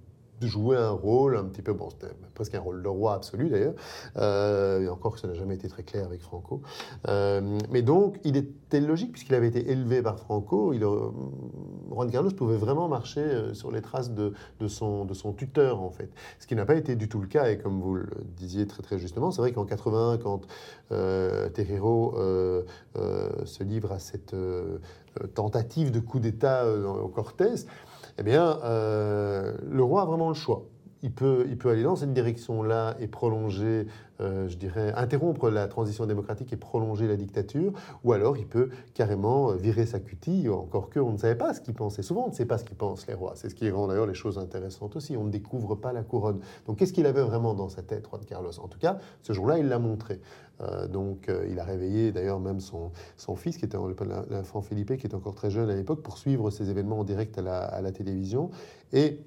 jouait 0.41 0.77
un 0.77 0.91
rôle 0.91 1.35
un 1.37 1.45
petit 1.45 1.61
peu, 1.61 1.73
bon, 1.73 1.89
c'était 1.89 2.13
presque 2.35 2.53
un 2.55 2.59
rôle 2.59 2.83
de 2.83 2.87
roi 2.87 3.15
absolu 3.15 3.49
d'ailleurs, 3.49 3.73
euh, 4.17 4.81
et 4.81 4.89
encore 4.89 5.15
que 5.15 5.19
ça 5.19 5.27
n'a 5.27 5.33
jamais 5.33 5.55
été 5.55 5.67
très 5.67 5.83
clair 5.83 6.05
avec 6.05 6.21
Franco. 6.21 6.61
Euh, 7.07 7.57
mais 7.71 7.81
donc, 7.81 8.19
il 8.23 8.37
était 8.37 8.79
logique, 8.79 9.13
puisqu'il 9.13 9.33
avait 9.35 9.47
été 9.47 9.71
élevé 9.71 10.01
par 10.01 10.19
Franco, 10.19 10.73
il, 10.73 10.83
euh, 10.83 11.09
Juan 11.89 12.11
Carlos 12.11 12.31
pouvait 12.31 12.57
vraiment 12.57 12.87
marcher 12.87 13.53
sur 13.53 13.71
les 13.71 13.81
traces 13.81 14.11
de, 14.11 14.33
de, 14.59 14.67
son, 14.67 15.05
de 15.05 15.13
son 15.13 15.33
tuteur, 15.33 15.81
en 15.81 15.89
fait. 15.89 16.09
Ce 16.39 16.45
qui 16.45 16.55
n'a 16.55 16.65
pas 16.65 16.75
été 16.75 16.95
du 16.95 17.09
tout 17.09 17.19
le 17.19 17.27
cas, 17.27 17.49
et 17.49 17.57
comme 17.57 17.81
vous 17.81 17.95
le 17.95 18.07
disiez 18.35 18.67
très 18.67 18.83
très 18.83 18.99
justement, 18.99 19.31
c'est 19.31 19.41
vrai 19.41 19.51
qu'en 19.51 19.65
81, 19.65 20.17
quand 20.17 20.41
euh, 20.91 21.49
Terrero 21.49 22.15
se 23.45 23.63
livre 23.63 23.91
à 23.91 23.99
cette 23.99 24.35
tentative 25.33 25.91
de 25.91 25.99
coup 25.99 26.19
d'État 26.19 26.65
au 26.71 27.07
Cortés, 27.07 27.65
eh 28.17 28.23
bien, 28.23 28.59
euh, 28.63 29.53
le 29.63 29.83
roi 29.83 30.01
a 30.03 30.05
vraiment 30.05 30.29
le 30.29 30.35
choix. 30.35 30.63
Il 31.03 31.11
peut, 31.11 31.45
aller 31.65 31.83
dans 31.83 31.95
cette 31.95 32.13
direction-là 32.13 32.95
et 32.99 33.07
prolonger, 33.07 33.85
euh, 34.19 34.47
je 34.47 34.57
dirais, 34.57 34.93
interrompre 34.95 35.49
la 35.49 35.67
transition 35.67 36.05
démocratique 36.05 36.51
et 36.53 36.57
prolonger 36.57 37.07
la 37.07 37.15
dictature, 37.15 37.71
ou 38.03 38.13
alors 38.13 38.37
il 38.37 38.47
peut 38.47 38.69
carrément 38.93 39.51
virer 39.53 39.85
sa 39.85 39.99
cutie, 39.99 40.49
encore 40.49 40.89
que 40.89 40.99
on 40.99 41.11
ne 41.11 41.17
savait 41.17 41.35
pas 41.35 41.53
ce 41.53 41.61
qu'il 41.61 41.75
pensait. 41.75 42.01
Souvent, 42.01 42.25
on 42.25 42.29
ne 42.29 42.33
sait 42.33 42.45
pas 42.45 42.57
ce 42.57 42.63
qu'ils 42.63 42.77
pensent, 42.77 43.05
les 43.07 43.13
rois. 43.13 43.33
C'est 43.35 43.49
ce 43.49 43.55
qui 43.55 43.69
rend 43.69 43.87
d'ailleurs 43.87 44.07
les 44.07 44.15
choses 44.15 44.39
intéressantes 44.39 44.95
aussi. 44.95 45.15
On 45.15 45.23
ne 45.23 45.29
découvre 45.29 45.75
pas 45.75 45.93
la 45.93 46.03
couronne. 46.03 46.39
Donc, 46.65 46.77
qu'est-ce 46.77 46.93
qu'il 46.93 47.05
avait 47.05 47.21
vraiment 47.21 47.53
dans 47.53 47.69
sa 47.69 47.83
tête, 47.83 48.07
Juan 48.09 48.23
Carlos? 48.25 48.59
En 48.59 48.67
tout 48.67 48.79
cas, 48.79 48.97
ce 49.21 49.33
jour-là, 49.33 49.59
il 49.59 49.67
l'a 49.67 49.79
montré. 49.79 50.19
Euh, 50.61 50.87
donc, 50.87 51.29
euh, 51.29 51.47
il 51.49 51.59
a 51.59 51.63
réveillé 51.63 52.11
d'ailleurs 52.11 52.39
même 52.39 52.59
son, 52.59 52.91
fils, 53.35 53.57
qui 53.57 53.65
était 53.65 53.77
l'enfant 53.77 54.61
Philippe, 54.61 54.97
qui 54.97 55.05
était 55.05 55.15
encore 55.15 55.35
très 55.35 55.51
jeune 55.51 55.69
à 55.69 55.75
l'époque, 55.75 56.01
pour 56.01 56.17
suivre 56.17 56.49
ces 56.49 56.69
événements 56.69 56.99
en 56.99 57.03
direct 57.03 57.37
à 57.37 57.41
la, 57.41 57.59
à 57.59 57.81
la 57.81 57.91
télévision. 57.91 58.49
Et 58.93 59.19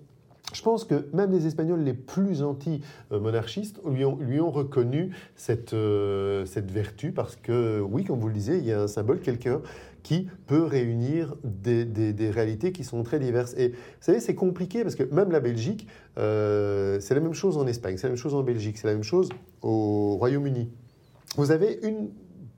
je 0.53 0.63
pense 0.63 0.85
que 0.85 1.07
même 1.13 1.31
les 1.31 1.47
Espagnols 1.47 1.83
les 1.83 1.95
plus 1.95 2.43
anti-monarchistes 2.43 3.81
lui 3.87 4.41
ont, 4.41 4.51
reconnu 4.51 5.15
cette, 5.37 5.75
euh, 5.75 6.45
cette 6.47 6.71
vertu 6.71 7.13
parce 7.13 7.37
que, 7.37 7.81
oui, 7.81 8.05
comme 8.05 8.21
vous 8.21 8.29
le 8.29 8.35
disiez, 8.35 8.57
il 8.59 8.65
y 8.65 8.73
a 8.73 8.83
un 8.83 8.89
symbole, 8.89 9.21
quelqu'un 9.21 9.61
qui 10.03 10.29
peut 10.47 10.65
réunir 10.65 11.37
des, 11.45 12.31
réalités 12.31 12.73
qui 12.73 12.85
sont 12.85 13.03
très 13.03 13.19
diverses. 13.19 13.55
Et 13.59 13.69
vous 13.69 13.77
savez, 14.01 14.21
c'est 14.21 14.35
compliqué 14.35 14.83
parce 14.83 14.95
que 14.95 15.03
même 15.15 15.31
la 15.31 15.41
Belgique, 15.41 15.87
c'est 16.17 17.15
la 17.15 17.21
même 17.21 17.35
chose 17.35 17.59
en 17.59 17.67
Espagne, 17.67 17.97
c'est 17.99 18.07
la 18.07 18.11
même 18.11 18.17
chose 18.17 18.35
en 18.35 18.43
Belgique, 18.43 18.79
c'est 18.79 18.87
la 18.87 18.95
même 18.95 19.03
chose 19.03 19.29
au 19.61 20.17
Royaume-Uni. 20.17 20.71
Vous 21.37 21.51
avez 21.51 21.79
une 21.83 22.09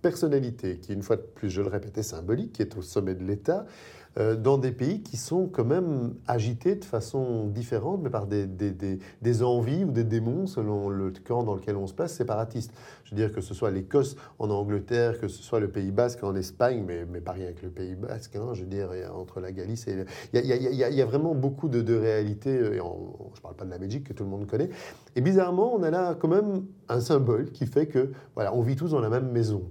personnalité 0.02 0.78
qui, 0.78 0.92
une 0.92 1.02
fois 1.02 1.16
de 1.16 1.22
plus, 1.22 1.48
je 1.48 1.62
le 1.62 1.68
répète, 1.68 1.96
est 1.96 2.02
symbolique, 2.02 2.52
qui 2.52 2.62
est 2.62 2.76
au 2.76 2.82
sommet 2.82 3.14
de 3.14 3.24
l'État, 3.24 3.60
euh, 3.60 3.66
dans 4.16 4.58
des 4.58 4.72
pays 4.72 5.02
qui 5.02 5.16
sont 5.16 5.46
quand 5.46 5.64
même 5.64 6.14
agités 6.26 6.74
de 6.74 6.84
façon 6.84 7.46
différente, 7.46 8.00
mais 8.02 8.10
par 8.10 8.26
des, 8.26 8.46
des, 8.46 8.70
des, 8.70 9.42
envies 9.42 9.84
ou 9.84 9.90
des 9.90 10.04
démons, 10.04 10.46
selon 10.46 10.88
le 10.88 11.12
camp 11.26 11.42
dans 11.42 11.54
lequel 11.54 11.76
on 11.76 11.86
se 11.86 11.94
place, 11.94 12.12
séparatistes. 12.12 12.72
Je 13.04 13.10
veux 13.10 13.16
dire 13.16 13.32
que 13.32 13.40
ce 13.40 13.54
soit 13.54 13.70
l'Écosse 13.70 14.16
en 14.38 14.50
Angleterre, 14.50 15.18
que 15.18 15.28
ce 15.28 15.42
soit 15.42 15.60
le 15.60 15.68
Pays 15.68 15.90
Basque 15.90 16.22
en 16.24 16.34
Espagne, 16.34 16.84
mais, 16.86 17.06
mais 17.10 17.20
pas 17.20 17.32
rien 17.32 17.46
avec 17.46 17.62
le 17.62 17.70
Pays 17.70 17.94
Basque, 17.94 18.36
hein, 18.36 18.50
je 18.52 18.60
veux 18.62 18.68
dire, 18.68 18.90
entre 19.14 19.40
la 19.40 19.52
Galice 19.52 19.86
et... 19.88 20.04
Il 20.32 20.44
y 20.44 20.82
a, 20.82 20.90
y, 20.90 21.02
vraiment 21.02 21.34
beaucoup 21.34 21.68
de, 21.68 21.80
de 21.80 21.94
réalités, 21.94 22.54
et 22.54 22.76
je 22.76 22.80
ne 22.80 23.40
parle 23.42 23.54
pas 23.56 23.64
de 23.64 23.70
la 23.70 23.78
Belgique 23.78 24.04
que 24.04 24.12
tout 24.12 24.24
le 24.24 24.30
monde 24.30 24.46
connaît, 24.46 24.70
et 25.16 25.20
bizarrement, 25.20 25.74
on 25.74 25.82
a 25.82 25.90
là 25.90 26.14
quand 26.18 26.28
même 26.28 26.64
un 26.88 27.00
symbole 27.00 27.50
qui 27.50 27.66
fait 27.66 27.86
que, 27.86 28.12
voilà, 28.34 28.54
on 28.54 28.62
vit 28.62 28.76
tous 28.76 28.90
dans 28.90 29.00
la 29.00 29.10
même 29.10 29.30
maison. 29.30 29.62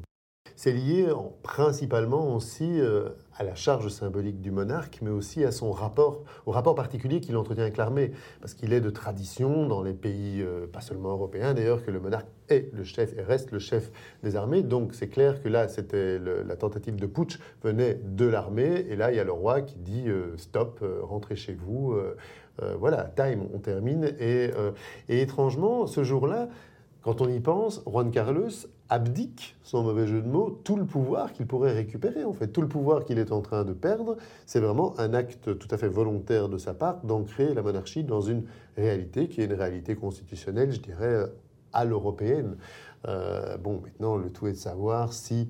C'est 0.63 0.73
lié 0.73 1.07
principalement 1.41 2.35
aussi 2.35 2.79
euh, 2.79 3.09
à 3.35 3.43
la 3.43 3.55
charge 3.55 3.87
symbolique 3.87 4.41
du 4.41 4.51
monarque, 4.51 4.99
mais 5.01 5.09
aussi 5.09 5.43
à 5.43 5.51
son 5.51 5.71
rapport, 5.71 6.23
au 6.45 6.51
rapport 6.51 6.75
particulier 6.75 7.19
qu'il 7.19 7.35
entretient 7.35 7.63
avec 7.63 7.77
l'armée, 7.77 8.11
parce 8.41 8.53
qu'il 8.53 8.71
est 8.71 8.79
de 8.79 8.91
tradition 8.91 9.65
dans 9.65 9.81
les 9.81 9.95
pays, 9.95 10.39
euh, 10.43 10.67
pas 10.67 10.81
seulement 10.81 11.13
européens 11.13 11.55
d'ailleurs, 11.55 11.83
que 11.83 11.89
le 11.89 11.99
monarque 11.99 12.27
est 12.47 12.71
le 12.73 12.83
chef 12.83 13.17
et 13.17 13.23
reste 13.23 13.49
le 13.51 13.57
chef 13.57 13.91
des 14.21 14.35
armées. 14.35 14.61
Donc 14.61 14.93
c'est 14.93 15.07
clair 15.07 15.41
que 15.41 15.49
là, 15.49 15.67
c'était 15.67 16.19
la 16.19 16.55
tentative 16.55 16.95
de 16.95 17.07
putsch 17.07 17.39
venait 17.63 17.95
de 17.95 18.25
l'armée, 18.25 18.85
et 18.87 18.95
là 18.95 19.11
il 19.11 19.17
y 19.17 19.19
a 19.19 19.23
le 19.23 19.31
roi 19.31 19.61
qui 19.61 19.79
dit 19.79 20.09
euh, 20.09 20.37
stop, 20.37 20.85
rentrez 21.01 21.37
chez 21.37 21.55
vous. 21.55 21.95
voilà, 22.77 23.05
time, 23.15 23.47
on 23.51 23.57
termine. 23.57 24.13
et 24.19 24.51
étrangement, 25.09 25.87
ce 25.87 26.03
jour-là, 26.03 26.49
quand 27.01 27.19
on 27.19 27.27
y 27.27 27.39
pense, 27.39 27.81
Juan 27.87 28.11
Carlos 28.11 28.51
abdique, 28.91 29.55
sans 29.63 29.83
mauvais 29.83 30.05
jeu 30.05 30.21
de 30.21 30.27
mots, 30.27 30.59
tout 30.65 30.75
le 30.75 30.85
pouvoir 30.85 31.31
qu'il 31.31 31.47
pourrait 31.47 31.71
récupérer. 31.71 32.25
En 32.25 32.33
fait, 32.33 32.47
tout 32.47 32.61
le 32.61 32.67
pouvoir 32.67 33.05
qu'il 33.05 33.17
est 33.17 33.31
en 33.31 33.41
train 33.41 33.63
de 33.63 33.71
perdre, 33.71 34.17
c'est 34.45 34.59
vraiment 34.59 34.99
un 34.99 35.13
acte 35.13 35.57
tout 35.57 35.67
à 35.71 35.77
fait 35.77 35.87
volontaire 35.87 36.49
de 36.49 36.57
sa 36.57 36.73
part 36.73 37.01
d'ancrer 37.03 37.53
la 37.53 37.61
monarchie 37.61 38.03
dans 38.03 38.19
une 38.19 38.43
réalité 38.75 39.29
qui 39.29 39.41
est 39.41 39.45
une 39.45 39.53
réalité 39.53 39.95
constitutionnelle, 39.95 40.71
je 40.71 40.81
dirais, 40.81 41.25
à 41.71 41.85
l'européenne. 41.85 42.57
Euh, 43.07 43.57
bon, 43.57 43.79
maintenant, 43.81 44.17
le 44.17 44.29
tout 44.29 44.47
est 44.47 44.51
de 44.51 44.57
savoir 44.57 45.13
si 45.13 45.47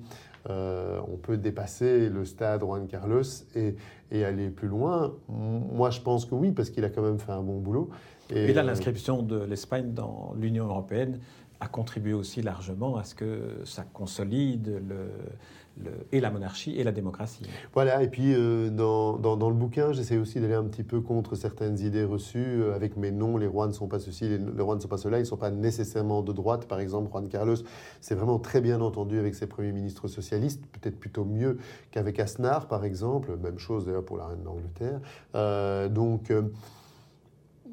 euh, 0.48 1.00
on 1.12 1.16
peut 1.16 1.36
dépasser 1.36 2.08
le 2.08 2.24
stade 2.24 2.60
Juan 2.60 2.86
Carlos 2.86 3.22
et, 3.56 3.74
et, 4.12 4.24
aller 4.24 4.50
plus 4.50 4.68
loin. 4.68 5.14
Moi, 5.28 5.90
je 5.90 6.00
pense 6.00 6.26
que 6.26 6.34
oui, 6.36 6.52
parce 6.52 6.70
qu'il 6.70 6.84
a 6.84 6.90
quand 6.90 7.02
même 7.02 7.18
fait 7.18 7.32
un 7.32 7.42
bon 7.42 7.58
boulot. 7.58 7.90
Et, 8.30 8.52
là, 8.52 8.62
euh, 8.62 8.64
l'inscription 8.64 9.22
de 9.22 9.42
l'Espagne 9.42 9.92
dans 9.92 10.32
l'Union 10.38 10.66
européenne 10.66 11.18
a 11.62 11.68
contribué 11.68 12.12
aussi 12.12 12.42
largement 12.42 12.96
à 12.96 13.04
ce 13.04 13.14
que 13.14 13.60
ça 13.64 13.84
consolide 13.84 14.82
le, 14.88 15.90
et 16.10 16.20
la 16.20 16.30
monarchie 16.30 16.76
et 16.76 16.82
la 16.82 16.90
démocratie. 16.90 17.46
Voilà, 17.72 18.02
et 18.02 18.08
puis 18.08 18.34
euh, 18.34 18.68
dans, 18.68 19.16
dans, 19.16 19.48
le 19.48 19.54
bouquin, 19.54 19.92
j'essaie 19.92 20.18
aussi 20.18 20.40
d'aller 20.40 20.54
un 20.54 20.64
petit 20.64 20.82
peu 20.82 21.00
contre 21.00 21.36
certaines 21.36 21.78
idées 21.78 22.04
reçues 22.04 22.62
euh, 22.62 22.74
avec 22.74 22.96
mes 22.96 23.12
noms, 23.12 23.36
les 23.36 23.46
rois 23.46 23.68
ne 23.68 23.72
sont 23.72 23.86
pas 23.86 24.00
ceci, 24.00 24.28
les, 24.28 24.62
rois 24.62 24.74
ne 24.74 24.80
sont 24.80 24.88
pas 24.88 24.98
cela, 24.98 25.18
ils 25.18 25.22
ne 25.22 25.26
sont 25.26 25.36
pas 25.36 25.52
nécessairement 25.52 26.22
de 26.22 26.32
droite. 26.32 26.66
Par 26.66 26.80
exemple, 26.80 27.10
Juan 27.10 27.28
Carlos, 27.28 27.56
c'est 28.00 28.16
vraiment 28.16 28.40
très 28.40 28.60
bien 28.60 28.80
entendu 28.80 29.20
avec 29.20 29.36
ses 29.36 29.46
premiers 29.46 29.72
ministres 29.72 30.08
socialistes, 30.08 30.66
peut-être 30.72 30.98
plutôt 30.98 31.24
mieux 31.24 31.58
qu'avec 31.92 32.18
Asnar, 32.18 32.66
par 32.66 32.84
exemple, 32.84 33.36
même 33.40 33.58
chose 33.60 33.86
d'ailleurs 33.86 34.04
pour 34.04 34.16
la 34.16 34.26
reine 34.26 34.42
d'Angleterre. 34.42 35.00
Euh, 35.36 35.88
donc, 35.88 36.32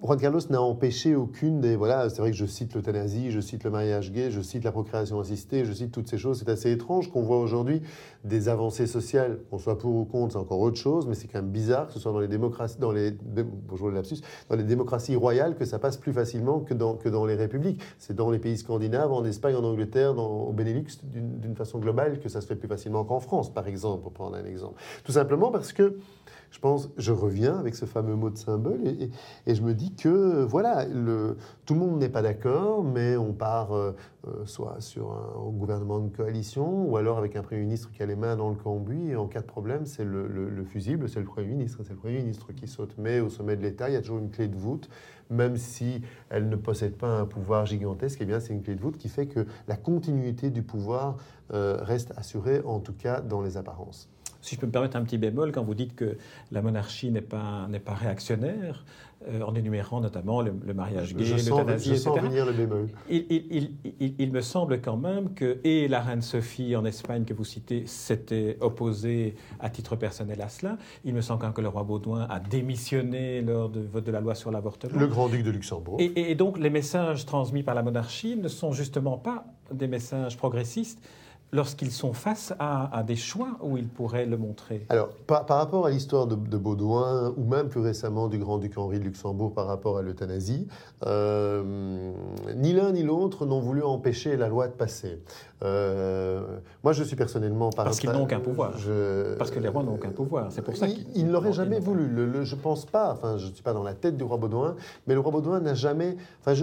Juan 0.01 0.18
Carlos 0.18 0.39
n'a 0.50 0.62
empêché 0.62 1.13
aucune 1.13 1.60
des. 1.60 1.75
Voilà, 1.75 2.10
c'est 2.10 2.22
vrai 2.22 2.32
que 2.32 2.38
je 2.38 2.46
cite 2.46 2.74
l'euthanasie, 2.74 3.32
je 3.32 3.41
cite 3.41 3.65
le 3.65 3.70
mariage 3.70 4.13
gay, 4.13 4.32
je 4.32 4.39
cite 4.39 4.63
la 4.63 4.72
procréation 4.72 5.20
assistée, 5.20 5.65
je 5.65 5.74
cite 5.74 5.91
toutes 5.91 6.08
ces 6.08 6.18
choses. 6.18 6.39
C'est 6.39 6.50
assez 6.50 6.72
étrange 6.72 7.12
qu'on 7.12 7.22
voit 7.22 7.39
aujourd'hui 7.39 7.82
des 8.24 8.48
avancées 8.48 8.88
sociales, 8.88 9.39
qu'on 9.50 9.58
soit 9.58 9.77
pour 9.77 9.94
ou 9.94 10.06
contre, 10.06 10.34
c'est 10.34 10.39
encore 10.39 10.62
autre 10.62 10.77
chose, 10.77 11.06
mais 11.06 11.15
c'est 11.15 11.27
quand 11.27 11.41
même 11.41 11.51
bizarre 11.51 11.88
que 11.88 11.94
ce 11.94 12.00
soit 12.00 12.13
dans 12.13 12.22
les 12.22 12.29
démocraties, 12.29 12.77
dans 12.79 12.94
les, 12.94 13.12
bonjour 13.12 13.89
le 13.89 13.96
lapsus, 13.96 14.22
dans 14.50 14.56
les 14.56 14.63
démocraties 14.63 15.18
royales 15.18 15.56
que 15.56 15.65
ça 15.65 15.79
passe 15.79 15.98
plus 15.98 16.13
facilement 16.13 16.62
que 16.62 16.74
dans, 16.74 16.96
que 16.96 17.10
dans 17.10 17.25
les 17.25 17.36
républiques. 17.36 17.82
C'est 17.98 18.15
dans 18.15 18.32
les 18.32 18.39
pays 18.39 18.58
scandinaves, 18.58 19.12
en 19.12 19.25
Espagne, 19.25 19.56
en 19.56 19.63
Angleterre, 19.65 20.18
au 20.18 20.53
Benelux, 20.53 21.01
d'une 21.03 21.56
façon 21.56 21.77
globale, 21.77 22.20
que 22.20 22.29
ça 22.29 22.39
se 22.39 22.48
fait 22.48 22.56
plus 22.56 22.70
facilement 22.70 23.03
qu'en 23.03 23.20
France, 23.20 23.53
par 23.53 23.68
exemple, 23.68 24.03
pour 24.03 24.13
prendre 24.13 24.38
un 24.38 24.46
exemple. 24.46 24.82
Tout 25.03 25.12
simplement 25.12 25.51
parce 25.51 25.74
que 25.74 25.98
je 26.51 26.60
pense, 26.60 26.89
je 26.98 27.12
reviens 27.12 27.58
avec 27.58 27.75
ce 27.75 27.86
fameux 27.86 28.15
mot 28.15 28.29
de 28.29 28.38
symbole 28.38 28.79
et, 28.86 29.10
je 29.48 29.62
me 29.62 29.74
dis 29.74 29.94
que 29.94 30.44
voilà, 30.44 30.86
tout 30.86 31.74
le 31.74 31.79
monde 31.79 32.00
n'est 32.00 32.10
pas 32.10 32.22
d'accord, 32.22 32.84
mais 32.84 33.18
on 33.18 33.34
part 33.34 33.75
euh, 33.75 33.96
euh, 34.27 34.46
soit 34.46 34.82
sur 34.82 35.12
un 35.12 35.50
gouvernement 35.51 36.00
de 36.00 36.10
coalition 36.10 36.86
ou 36.86 36.98
alors 36.98 37.18
avec 37.18 37.36
un 37.36 37.41
Premier 37.41 37.62
ministre 37.62 37.91
qui 37.91 38.03
a 38.03 38.06
les 38.06 38.15
mains 38.15 38.36
dans 38.36 38.50
le 38.50 38.56
cambouis 38.56 39.12
et 39.12 39.15
en 39.15 39.27
cas 39.27 39.41
de 39.41 39.46
problème, 39.46 39.86
c'est 39.86 40.03
le, 40.03 40.27
le, 40.27 40.63
fusible, 40.63 41.08
c'est 41.08 41.20
le 41.20 41.25
Premier 41.25 41.48
ministre, 41.48 41.79
c'est 41.84 41.94
le 41.94 42.00
Premier 42.00 42.18
ministre 42.18 42.51
qui 42.53 42.68
saute. 42.68 42.96
Mais 42.98 43.20
au 43.20 43.29
sommet 43.29 43.56
de 43.56 43.62
l'État, 43.62 43.89
il 43.89 43.94
y 43.94 43.96
a 43.96 44.01
toujours 44.01 44.20
une 44.20 44.29
clé 44.29 44.48
de 44.48 44.56
voûte, 44.56 44.89
même 45.29 45.58
si 45.58 46.01
elle 46.29 46.50
ne 46.50 46.56
possède 46.56 46.96
pas 46.96 47.20
un 47.20 47.25
pouvoir 47.25 47.65
gigantesque, 47.65 48.20
et 48.22 48.24
eh 48.24 48.27
bien 48.27 48.39
c'est 48.39 48.53
une 48.53 48.62
clé 48.62 48.75
de 48.75 48.82
voûte 48.82 48.98
qui 48.98 49.10
fait 49.10 49.27
que 49.27 49.46
la 49.68 49.77
continuité 49.77 50.50
du 50.50 50.63
pouvoir 50.63 51.18
euh, 51.53 51.77
reste 51.82 52.13
assurée, 52.18 52.62
en 52.65 52.79
tout 52.79 52.94
cas 52.94 53.22
dans 53.22 53.41
les 53.41 53.58
apparences. 53.58 54.10
Si 54.41 54.55
je 54.55 54.60
peux 54.60 54.67
me 54.67 54.72
permettre 54.72 54.98
un 54.98 55.03
petit 55.03 55.17
bémol, 55.17 55.51
quand 55.51 55.63
vous 55.63 55.75
dites 55.75 55.96
que 55.96 56.17
la 56.51 56.62
monarchie 56.62 57.12
n'est 57.12 57.22
pas, 57.22 57.67
n'est 57.69 57.79
pas 57.79 57.93
réactionnaire, 57.93 58.84
euh, 59.27 59.41
en 59.41 59.53
énumérant 59.53 60.00
notamment 60.00 60.41
le, 60.41 60.53
mariage 60.74 61.13
gay, 61.13 61.25
l'euthanasie, 61.25 61.89
etc. 61.89 62.12
venir 62.22 62.46
le 62.46 62.53
bémol. 62.53 62.88
Il, 63.10 63.25
il, 63.29 63.72
il, 64.00 64.15
il, 64.17 64.31
me 64.31 64.39
semble 64.39 64.79
quand 64.79 64.96
même 64.96 65.34
que 65.34 65.60
et 65.65 65.89
la 65.89 66.00
reine 66.00 66.22
Sophie 66.22 66.74
en 66.77 66.86
Espagne 66.86 67.25
que 67.25 67.34
vous 67.34 67.43
citez 67.43 67.86
s'était 67.86 68.55
opposée 68.62 69.36
à 69.60 69.69
titre 69.69 69.98
personnel 69.98 70.41
à 70.41 70.48
cela. 70.48 70.77
Il 71.03 71.13
me 71.13 71.19
semble 71.19 71.41
quand 71.41 71.48
même 71.48 71.53
que 71.53 71.60
le 71.60 71.67
roi 71.67 71.84
Baudouin 71.84 72.27
a 72.29 72.39
démissionné 72.39 73.41
lors 73.41 73.67
du 73.67 73.86
vote 73.88 74.05
de 74.05 74.12
la 74.12 74.22
loi 74.22 74.36
sur 74.36 74.51
l'avortement. 74.51 74.98
Le 74.98 75.08
grand-duc 75.08 75.43
de 75.43 75.51
Luxembourg. 75.51 75.98
Et, 76.00 76.31
et 76.31 76.36
donc 76.36 76.58
les 76.58 76.69
messages 76.69 77.25
transmis 77.25 77.62
par 77.63 77.75
la 77.75 77.84
monarchie 77.84 78.38
ne 78.38 78.48
sont 78.48 78.72
justement 78.72 79.17
pas 79.17 79.43
des 79.74 79.88
messages 79.88 80.38
progressistes, 80.38 81.05
lorsqu'ils 81.51 81.91
sont 81.91 82.13
face 82.13 82.53
à, 82.60 83.03
des 83.03 83.15
choix 83.15 83.58
où 83.62 83.77
ils 83.77 83.88
pourraient 83.88 84.25
le 84.25 84.38
montrer 84.38 84.86
Alors, 84.89 85.10
par, 85.27 85.48
rapport 85.48 85.86
à 85.86 85.89
l'histoire 85.89 86.27
de, 86.27 86.36
Baudouin, 86.36 87.34
ou 87.38 87.44
même 87.44 87.70
plus 87.70 87.82
récemment 87.82 88.27
du 88.27 88.38
grand-duc 88.38 88.77
Henri 88.77 89.00
de 89.00 89.06
Luxembourg 89.06 89.53
par 89.53 89.65
rapport 89.65 89.98
à 89.98 90.01
l'euthanasie, 90.01 90.68
euh, 91.06 92.12
ni 92.56 92.74
l'un 92.74 92.91
ni 92.91 93.03
l'autre 93.03 93.46
n'ont 93.46 93.60
voulu 93.60 93.84
empêcher 93.84 94.38
la 94.38 94.48
loi 94.48 94.68
de 94.68 94.74
passer. 94.74 95.22
Euh, 95.63 96.41
moi, 96.84 96.94
je 96.94 97.03
suis 97.03 97.15
personnellement... 97.15 97.70
Par 97.72 97.86
Parce 97.86 98.00
qu'ils 98.00 98.12
n'ont 98.12 98.24
aucun 98.24 98.39
pouvoir. 98.39 98.74
Parce 99.38 99.51
que 99.51 99.60
les 99.60 99.70
rois 99.70 99.84
n'ont 99.84 99.96
aucun 99.96 100.12
pouvoir. 100.12 100.51
C'est 100.51 100.62
pour 100.62 100.77
ça 100.77 100.88
qu'ils... 100.88 101.25
ne 101.25 101.32
l'auraient 101.32 101.53
jamais 101.53 101.79
voulu. 101.79 102.08
Le, 102.08 102.44
je 102.44 102.56
ne 102.56 102.62
pense 102.62 102.86
pas, 102.86 103.12
enfin, 103.12 103.38
je 103.38 103.48
ne 103.48 103.53
suis 103.53 103.63
pas 103.63 103.74
dans 103.74 103.84
la 103.84 103.94
tête 103.94 104.18
du 104.18 104.24
roi 104.24 104.38
Baudouin, 104.38 104.75
mais 105.08 105.13
le 105.13 105.20
roi 105.20 105.32
Baudouin 105.32 105.60
n'a 105.60 105.74
jamais... 105.74 106.15
Enfin, 106.41 106.53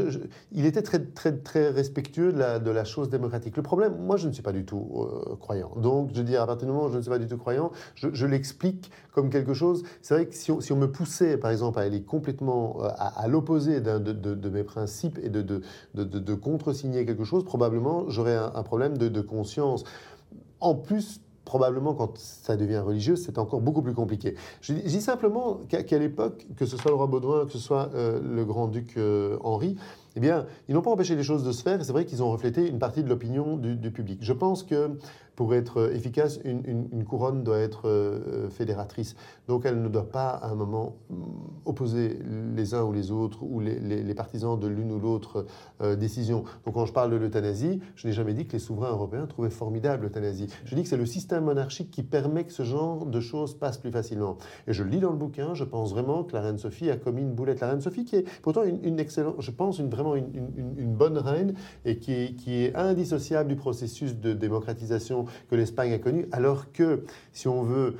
il 0.53 0.67
était 0.67 0.83
très, 0.83 1.01
très, 1.01 1.33
très 1.33 1.71
respectueux 1.71 2.33
de 2.33 2.39
la, 2.39 2.59
de 2.59 2.71
la 2.71 2.85
chose 2.85 3.11
démocratique. 3.11 3.57
Le 3.57 3.63
problème, 3.63 3.97
moi, 3.99 4.17
je 4.17 4.29
ne 4.29 4.33
suis 4.33 4.43
pas 4.43 4.53
du 4.53 4.65
tout 4.65 4.76
euh, 4.77 5.37
croyant. 5.37 5.73
Donc, 5.77 6.11
je 6.15 6.23
dis, 6.23 6.37
à 6.37 6.47
partir 6.47 6.67
du 6.67 6.73
moment 6.73 6.87
où 6.87 6.91
je 6.91 6.97
ne 6.97 7.03
suis 7.03 7.11
pas 7.11 7.19
du 7.19 7.27
tout 7.27 7.39
croyant, 7.39 7.71
je, 7.95 8.27
l'explique 8.27 8.91
comme 9.13 9.31
quelque 9.31 9.55
chose. 9.55 9.83
C'est 10.03 10.15
vrai 10.15 10.27
que 10.27 10.35
si 10.35 10.51
on, 10.51 10.77
me 10.77 10.87
poussait, 10.87 11.37
par 11.37 11.51
exemple, 11.51 11.79
à 11.79 11.83
aller 11.83 12.03
complètement 12.03 12.79
euh, 12.83 12.89
à, 12.97 13.27
l'opposé 13.29 13.81
de, 13.81 14.49
mes 14.49 14.65
principes 14.65 15.19
et 15.23 15.29
de, 15.29 15.43
de, 15.43 15.63
de, 15.95 16.35
contresigner 16.35 17.05
quelque 17.07 17.25
chose, 17.25 17.45
probablement, 17.45 18.09
j'aurais 18.09 18.37
un, 18.37 18.63
problème 18.63 18.97
de, 18.99 19.21
conscience. 19.21 19.85
En 20.61 20.75
plus, 20.75 21.21
probablement 21.47 21.95
quand 21.95 22.19
ça 22.19 22.57
devient 22.57 22.79
religieux, 22.79 23.17
c'est 23.17 23.39
encore 23.39 23.63
beaucoup 23.63 23.81
plus 23.81 23.95
compliqué. 23.95 24.35
Je 24.61 24.75
dis 24.75 25.01
simplement 25.01 25.61
qu'à 25.69 25.99
l'époque, 25.99 26.47
que 26.57 26.67
ce 26.67 26.77
soit 26.77 26.91
le 26.91 26.97
roi 26.97 27.07
Baudouin, 27.07 27.47
que 27.47 27.53
ce 27.53 27.59
soit 27.59 27.89
euh, 27.95 28.21
le 28.21 28.45
grand-duc 28.45 28.99
Henri, 29.43 29.77
eh 30.17 30.21
bien, 30.21 30.47
ils 30.69 30.75
n'ont 30.75 30.83
pas 30.83 30.91
empêché 30.91 31.15
les 31.15 31.23
choses 31.23 31.45
de 31.45 31.53
se 31.53 31.63
faire, 31.63 31.81
et 31.81 31.85
c'est 31.85 31.93
vrai 31.93 32.07
qu'ils 32.07 32.23
ont 32.23 32.31
reflété 32.31 32.67
une 32.67 32.79
partie 32.79 33.03
de 33.03 33.09
l'opinion 33.09 33.57
du, 33.57 33.91
public. 33.91 34.19
Je 34.23 34.33
pense 34.33 34.63
que 34.63 34.99
pour 35.37 35.55
être 35.55 35.93
efficace, 35.93 36.41
une, 36.45 37.05
couronne 37.05 37.45
doit 37.45 37.59
être 37.59 37.89
euh, 37.89 38.49
fédératrice. 38.49 39.15
Donc 39.49 39.67
elle 39.67 39.83
ne 39.83 39.89
doit 39.89 40.09
pas 40.09 40.31
à 40.31 40.49
un 40.49 40.55
moment 40.55 40.97
mm, 41.11 41.15
opposer 41.67 42.19
les 42.57 42.75
uns 42.75 42.83
ou 42.83 42.93
les 42.93 43.13
autres 43.13 43.43
ou 43.43 43.61
les, 43.61 44.15
partisans 44.15 44.59
de 44.59 44.67
l'une 44.67 44.91
ou 44.91 44.99
l'autre 44.99 45.45
euh, 45.83 45.95
décision. 45.95 46.45
Donc 46.65 46.75
quand 46.75 46.87
je 46.87 46.93
parle 46.93 47.11
de 47.11 47.17
l'euthanasie, 47.17 47.81
je 47.97 48.07
n'ai 48.07 48.15
jamais 48.15 48.33
dit 48.33 48.47
que 48.47 48.55
les 48.55 48.59
souverains 48.59 48.91
européens 48.91 49.27
trouvaient 49.27 49.51
formidable 49.51 50.05
l'euthanasie. 50.05 50.49
Je 50.65 50.75
dis 50.75 50.83
que 50.83 50.89
c'est 50.89 50.97
le 50.97 51.07
système 51.07 51.45
monarchique 51.45 51.91
qui 51.91 52.03
permet 52.03 52.45
que 52.45 52.53
ce 52.53 52.63
genre 52.63 53.05
de 53.05 53.21
choses 53.21 53.55
passe 53.55 53.77
plus 53.77 53.91
facilement. 53.91 54.39
Et 54.67 54.73
je 54.73 54.83
le 54.83 54.89
lis 54.89 55.01
dans 55.01 55.11
le 55.11 55.19
bouquin, 55.19 55.53
je 55.53 55.65
pense 55.65 55.91
vraiment 55.91 56.25
que 56.25 56.33
la 56.33 56.41
reine 56.41 56.59
Sophie 56.59 56.91
a 56.91 56.97
commis 56.97 57.21
une 57.21 57.35
boulette. 57.35 57.61
La 57.61 57.69
reine 57.69 57.83
Sophie 57.83 58.07
qui 58.07 58.17
est 58.17 58.25
pourtant 58.41 58.63
une, 58.65 58.99
excellente, 58.99 59.37
je 59.41 59.51
pense 59.51 59.79
une, 59.79 59.91
vraiment 59.91 60.17
une, 60.17 60.97
bonne 60.97 61.19
reine 61.19 61.53
et 61.85 61.99
qui 61.99 62.15
est 62.47 62.75
indissociable 62.75 63.51
du 63.51 63.57
processus 63.57 64.17
de 64.17 64.33
démocratisation 64.33 65.26
que 65.51 65.55
l'Espagne 65.57 65.93
a 65.93 65.99
connu, 65.99 66.27
alors 66.33 66.73
que 66.73 67.05
si 67.33 67.49
on 67.49 67.63
veut 67.63 67.97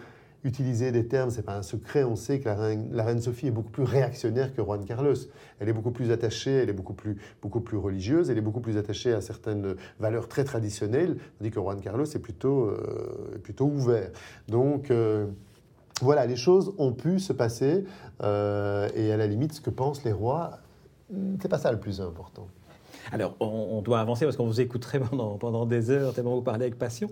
utiliser 0.47 0.93
des 0.93 1.07
termes, 1.07 1.31
c'est 1.31 1.43
pas 1.43 1.57
un 1.57 1.63
secret, 1.63 2.05
on 2.05 2.17
sait 2.17 2.39
que 2.39 2.49
la 2.49 2.55
reine, 2.55 2.89
la 2.93 3.05
reine, 3.05 3.21
Sophie 3.21 3.49
est 3.49 3.51
beaucoup 3.51 3.71
plus 3.71 3.83
réactionnaire 3.83 4.55
que 4.55 4.63
Juan 4.63 4.85
Carlos. 4.85 5.15
Elle 5.59 5.69
est 5.69 5.73
beaucoup 5.73 5.91
plus 5.91 6.11
attachée, 6.11 6.53
elle 6.53 6.71
est 6.71 6.75
beaucoup 6.75 6.95
plus, 6.95 7.17
beaucoup 7.43 7.61
plus 7.61 7.77
religieuse, 7.77 8.31
elle 8.31 8.39
est 8.39 8.43
beaucoup 8.43 8.61
plus 8.61 8.77
attachée 8.77 9.13
à 9.13 9.21
certaines 9.21 9.75
valeurs 9.99 10.29
très 10.29 10.45
traditionnelles, 10.45 11.17
tandis 11.39 11.51
que 11.51 11.61
Juan 11.61 11.81
Carlos 11.81 12.05
est 12.05 12.19
plutôt, 12.21 12.67
euh, 12.67 13.39
plutôt 13.43 13.67
ouvert. 13.67 14.11
Donc, 14.49 14.91
euh, 14.91 15.27
voilà, 16.01 16.27
les 16.27 16.37
choses 16.37 16.75
ont 16.79 16.93
pu 16.93 17.19
se 17.19 17.33
passer, 17.33 17.85
euh, 18.23 18.89
et 18.95 19.11
à 19.13 19.17
la 19.17 19.27
limite, 19.27 19.55
ce 19.55 19.61
que 19.61 19.71
pensent 19.71 20.05
les 20.05 20.13
rois, 20.13 20.59
c'est 21.41 21.49
pas 21.49 21.59
ça 21.59 21.73
le 21.73 21.81
plus 21.81 22.01
important. 22.01 22.49
Alors, 23.13 23.37
on, 23.41 23.83
doit 23.83 24.01
avancer 24.01 24.25
parce 24.25 24.37
qu'on 24.37 24.47
vous 24.47 24.61
écouterait 24.61 25.01
pendant, 25.11 25.37
pendant 25.39 25.67
des 25.67 25.91
heures, 25.91 26.15
tellement 26.15 26.35
vous 26.35 26.43
parlez 26.43 26.65
avec 26.65 26.79
passion. 26.79 27.09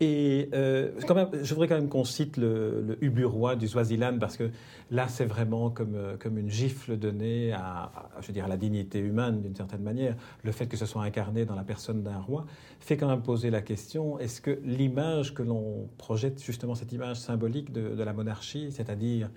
Et 0.00 0.48
euh, 0.54 0.92
quand 1.06 1.14
même, 1.14 1.28
je 1.42 1.54
voudrais 1.54 1.68
quand 1.68 1.74
même 1.74 1.88
qu'on 1.88 2.04
cite 2.04 2.36
le, 2.36 2.96
le 3.00 3.56
du 3.56 3.68
Swaziland 3.68 4.18
parce 4.18 4.36
que 4.36 4.50
là, 4.90 5.08
c'est 5.08 5.24
vraiment 5.24 5.70
comme, 5.70 5.94
euh, 5.94 6.16
comme 6.16 6.38
une 6.38 6.50
gifle 6.50 6.96
donnée 6.96 7.52
à, 7.52 7.90
je 8.20 8.32
veux 8.32 8.42
à 8.42 8.48
la 8.48 8.56
dignité 8.56 8.98
humaine 8.98 9.40
d'une 9.40 9.54
certaine 9.54 9.82
manière. 9.82 10.16
Le 10.42 10.52
fait 10.52 10.66
que 10.66 10.76
ce 10.76 10.86
soit 10.86 11.02
incarné 11.02 11.44
dans 11.44 11.54
la 11.54 11.64
personne 11.64 12.02
d'un 12.02 12.18
roi 12.18 12.46
fait 12.80 12.96
quand 12.96 13.08
même 13.08 13.22
poser 13.22 13.50
la 13.50 13.62
question 13.62 14.18
est-ce 14.18 14.40
que 14.40 14.58
l'image 14.64 15.34
que 15.34 15.42
l'on 15.42 15.88
projette, 15.98 16.42
justement 16.42 16.74
cette 16.74 16.92
image 16.92 17.16
symbolique 17.16 17.72
de 17.72 18.02
la 18.02 18.12
monarchie, 18.12 18.70
c'est-à-dire 18.72 19.30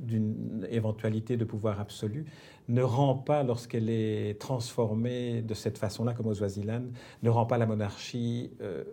d'une 0.00 0.66
éventualité 0.70 1.36
de 1.36 1.44
pouvoir 1.44 1.80
absolu, 1.80 2.24
ne 2.68 2.82
rend 2.82 3.14
pas, 3.14 3.42
lorsqu'elle 3.42 3.90
est 3.90 4.40
transformée 4.40 5.42
de 5.42 5.54
cette 5.54 5.78
façon-là, 5.78 6.14
comme 6.14 6.26
au 6.26 6.34
Swaziland, 6.34 6.84
ne 7.22 7.30
rend 7.30 7.46
pas 7.46 7.58
la 7.58 7.66
monarchie 7.66 8.50
euh, 8.60 8.84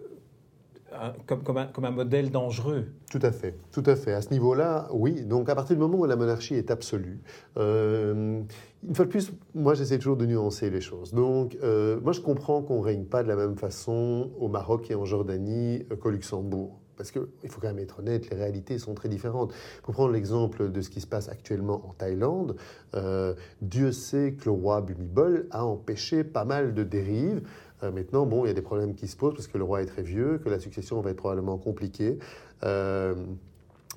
comme, 1.25 1.85
un, 1.85 1.91
modèle 1.91 2.31
dangereux. 2.31 2.87
Tout 3.11 3.19
à 3.21 3.31
fait, 3.31 3.55
tout 3.71 3.83
à 3.85 3.95
fait. 3.95 4.13
À 4.13 4.21
ce 4.21 4.29
niveau-là, 4.31 4.87
oui. 4.91 5.23
Donc 5.23 5.49
à 5.49 5.55
partir 5.55 5.75
du 5.75 5.81
moment 5.81 5.99
où 5.99 6.05
la 6.05 6.15
monarchie 6.15 6.55
est 6.55 6.71
absolue, 6.71 7.19
euh, 7.57 8.41
une 8.87 8.95
fois 8.95 9.05
de 9.05 9.09
plus, 9.09 9.31
moi 9.55 9.73
j'essaie 9.73 9.97
toujours 9.97 10.17
de 10.17 10.25
nuancer 10.25 10.69
les 10.69 10.81
choses. 10.81 11.13
Donc 11.13 11.57
euh, 11.63 11.99
moi 12.01 12.13
je 12.13 12.21
comprends 12.21 12.61
qu'on 12.61 12.79
ne 12.79 12.85
règne 12.85 13.05
pas 13.05 13.23
de 13.23 13.27
la 13.27 13.35
même 13.35 13.55
façon 13.55 14.31
au 14.39 14.47
Maroc 14.47 14.89
et 14.91 14.95
en 14.95 15.05
Jordanie 15.05 15.83
qu'au 15.99 16.09
Luxembourg. 16.09 16.79
Parce 16.97 17.11
qu'il 17.11 17.49
faut 17.49 17.61
quand 17.61 17.67
même 17.67 17.79
être 17.79 17.99
honnête, 17.99 18.29
les 18.29 18.35
réalités 18.35 18.79
sont 18.79 18.95
très 18.95 19.07
différentes. 19.07 19.53
Pour 19.83 19.93
prendre 19.93 20.11
l'exemple 20.11 20.71
de 20.71 20.81
ce 20.81 20.89
qui 20.89 20.99
se 20.99 21.07
passe 21.07 21.29
actuellement 21.29 21.87
en 21.87 21.93
Thaïlande, 21.93 22.55
euh, 22.95 23.35
Dieu 23.61 23.91
sait 23.91 24.33
que 24.33 24.45
le 24.45 24.51
roi 24.51 24.81
Bhumibol 24.81 25.47
a 25.51 25.63
empêché 25.63 26.23
pas 26.23 26.43
mal 26.43 26.73
de 26.73 26.83
dérives. 26.83 27.43
Euh, 27.83 27.91
maintenant, 27.91 28.25
bon, 28.25 28.45
il 28.45 28.47
y 28.47 28.51
a 28.51 28.53
des 28.53 28.61
problèmes 28.61 28.95
qui 28.95 29.07
se 29.07 29.15
posent 29.15 29.33
parce 29.33 29.47
que 29.47 29.57
le 29.57 29.63
roi 29.63 29.81
est 29.81 29.85
très 29.85 30.01
vieux, 30.01 30.39
que 30.39 30.49
la 30.49 30.59
succession 30.59 30.99
va 31.01 31.11
être 31.11 31.17
probablement 31.17 31.57
compliquée. 31.57 32.17
Euh, 32.63 33.15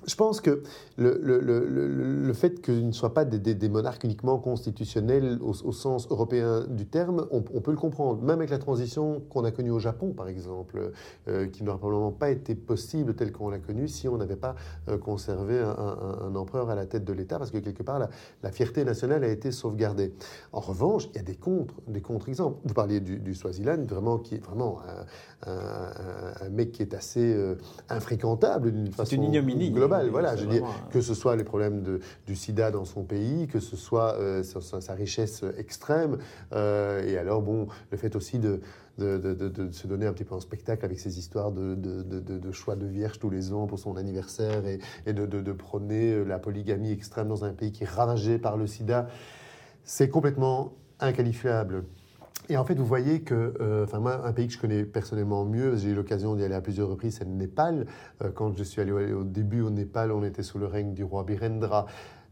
je 0.06 0.14
pense 0.14 0.40
que 0.40 0.62
le, 0.96 1.18
le, 1.22 1.40
le, 1.40 1.66
le 1.66 2.32
fait 2.32 2.60
qu'ils 2.60 2.86
ne 2.86 2.92
soient 2.92 3.14
pas 3.14 3.24
des, 3.24 3.38
des, 3.38 3.68
monarques 3.68 4.04
uniquement 4.04 4.38
constitutionnels 4.38 5.38
au, 5.42 5.50
au, 5.50 5.72
sens 5.72 6.08
européen 6.10 6.66
du 6.68 6.86
terme, 6.86 7.26
on, 7.30 7.38
on, 7.54 7.60
peut 7.60 7.70
le 7.70 7.76
comprendre. 7.76 8.22
Même 8.22 8.38
avec 8.38 8.50
la 8.50 8.58
transition 8.58 9.22
qu'on 9.30 9.44
a 9.44 9.50
connue 9.50 9.70
au 9.70 9.78
Japon, 9.78 10.12
par 10.12 10.28
exemple, 10.28 10.92
euh, 11.28 11.46
qui 11.46 11.64
n'aurait 11.64 11.78
probablement 11.78 12.12
pas 12.12 12.30
été 12.30 12.54
possible 12.54 13.14
telle 13.14 13.32
qu'on 13.32 13.50
l'a 13.50 13.58
connue 13.58 13.88
si 13.88 14.08
on 14.08 14.16
n'avait 14.16 14.36
pas 14.36 14.54
euh, 14.88 14.98
conservé 14.98 15.58
un, 15.58 15.70
un, 15.70 16.26
un, 16.26 16.34
empereur 16.34 16.70
à 16.70 16.74
la 16.74 16.86
tête 16.86 17.04
de 17.04 17.12
l'État, 17.12 17.38
parce 17.38 17.50
que 17.50 17.58
quelque 17.58 17.82
part, 17.82 17.98
la, 17.98 18.08
la, 18.42 18.52
fierté 18.52 18.84
nationale 18.84 19.24
a 19.24 19.28
été 19.28 19.52
sauvegardée. 19.52 20.12
En 20.52 20.60
revanche, 20.60 21.08
il 21.12 21.16
y 21.16 21.18
a 21.18 21.22
des 21.22 21.36
contre, 21.36 21.74
des 21.86 22.00
contre-exemples. 22.00 22.58
Vous 22.64 22.74
parliez 22.74 23.00
du, 23.00 23.18
du, 23.18 23.34
Swaziland, 23.34 23.84
vraiment, 23.86 24.18
qui 24.18 24.36
est 24.36 24.44
vraiment 24.44 24.80
un, 25.46 26.48
mec 26.50 26.72
qui 26.72 26.82
est 26.82 26.94
assez 26.94 27.32
euh, 27.32 27.56
infréquentable 27.88 28.72
d'une 28.72 28.92
façon 28.92 29.16
une 29.16 29.24
ignominie 29.24 29.70
globale. 29.70 29.89
Voilà, 30.10 30.36
je 30.36 30.44
veux 30.44 30.50
dire, 30.50 30.64
que 30.90 31.00
ce 31.00 31.14
soit 31.14 31.36
les 31.36 31.44
problèmes 31.44 31.82
de, 31.82 32.00
du 32.26 32.36
sida 32.36 32.70
dans 32.70 32.84
son 32.84 33.04
pays, 33.04 33.46
que 33.46 33.60
ce 33.60 33.76
soit 33.76 34.14
euh, 34.14 34.42
sa, 34.42 34.80
sa, 34.80 34.94
richesse 34.94 35.44
extrême, 35.56 36.18
euh, 36.52 37.06
et 37.06 37.18
alors, 37.18 37.42
bon, 37.42 37.68
le 37.90 37.96
fait 37.96 38.16
aussi 38.16 38.38
de, 38.38 38.60
de, 38.98 39.18
de, 39.18 39.48
de, 39.48 39.70
se 39.72 39.86
donner 39.86 40.06
un 40.06 40.12
petit 40.12 40.24
peu 40.24 40.34
en 40.34 40.40
spectacle 40.40 40.84
avec 40.84 40.98
ces 40.98 41.18
histoires 41.18 41.52
de, 41.52 42.52
choix 42.52 42.76
de 42.76 42.86
vierge 42.86 43.18
tous 43.18 43.30
les 43.30 43.52
ans 43.52 43.66
pour 43.66 43.78
son 43.78 43.96
anniversaire 43.96 44.66
et, 44.66 44.78
et 45.06 45.12
de, 45.12 45.52
prôner 45.52 46.24
la 46.24 46.38
polygamie 46.38 46.92
extrême 46.92 47.28
dans 47.28 47.44
un 47.44 47.52
pays 47.52 47.72
qui 47.72 47.84
est 47.84 47.88
ravagé 47.88 48.38
par 48.38 48.56
le 48.56 48.66
sida, 48.66 49.08
c'est 49.84 50.08
complètement 50.08 50.74
inqualifiable. 51.00 51.84
Et 52.50 52.56
en 52.56 52.64
fait, 52.64 52.74
vous 52.74 52.84
voyez 52.84 53.20
que, 53.20 53.54
euh, 53.60 53.84
enfin 53.84 54.00
moi, 54.00 54.26
un 54.26 54.32
pays 54.32 54.48
que 54.48 54.52
je 54.52 54.58
connais 54.58 54.82
personnellement 54.82 55.44
mieux, 55.44 55.76
j'ai 55.76 55.90
eu 55.90 55.94
l'occasion 55.94 56.34
d'y 56.34 56.42
aller 56.42 56.56
à 56.56 56.60
plusieurs 56.60 56.88
reprises, 56.88 57.18
c'est 57.18 57.24
le 57.24 57.30
Népal. 57.30 57.86
Euh, 58.22 58.32
quand 58.34 58.56
je 58.56 58.64
suis 58.64 58.80
allé 58.80 58.90
au 58.90 59.22
début 59.22 59.60
au 59.60 59.70
Népal, 59.70 60.10
on 60.10 60.24
était 60.24 60.42
sous 60.42 60.58
le 60.58 60.66
règne 60.66 60.92
du 60.92 61.04
roi 61.04 61.22
Birendra. 61.22 61.86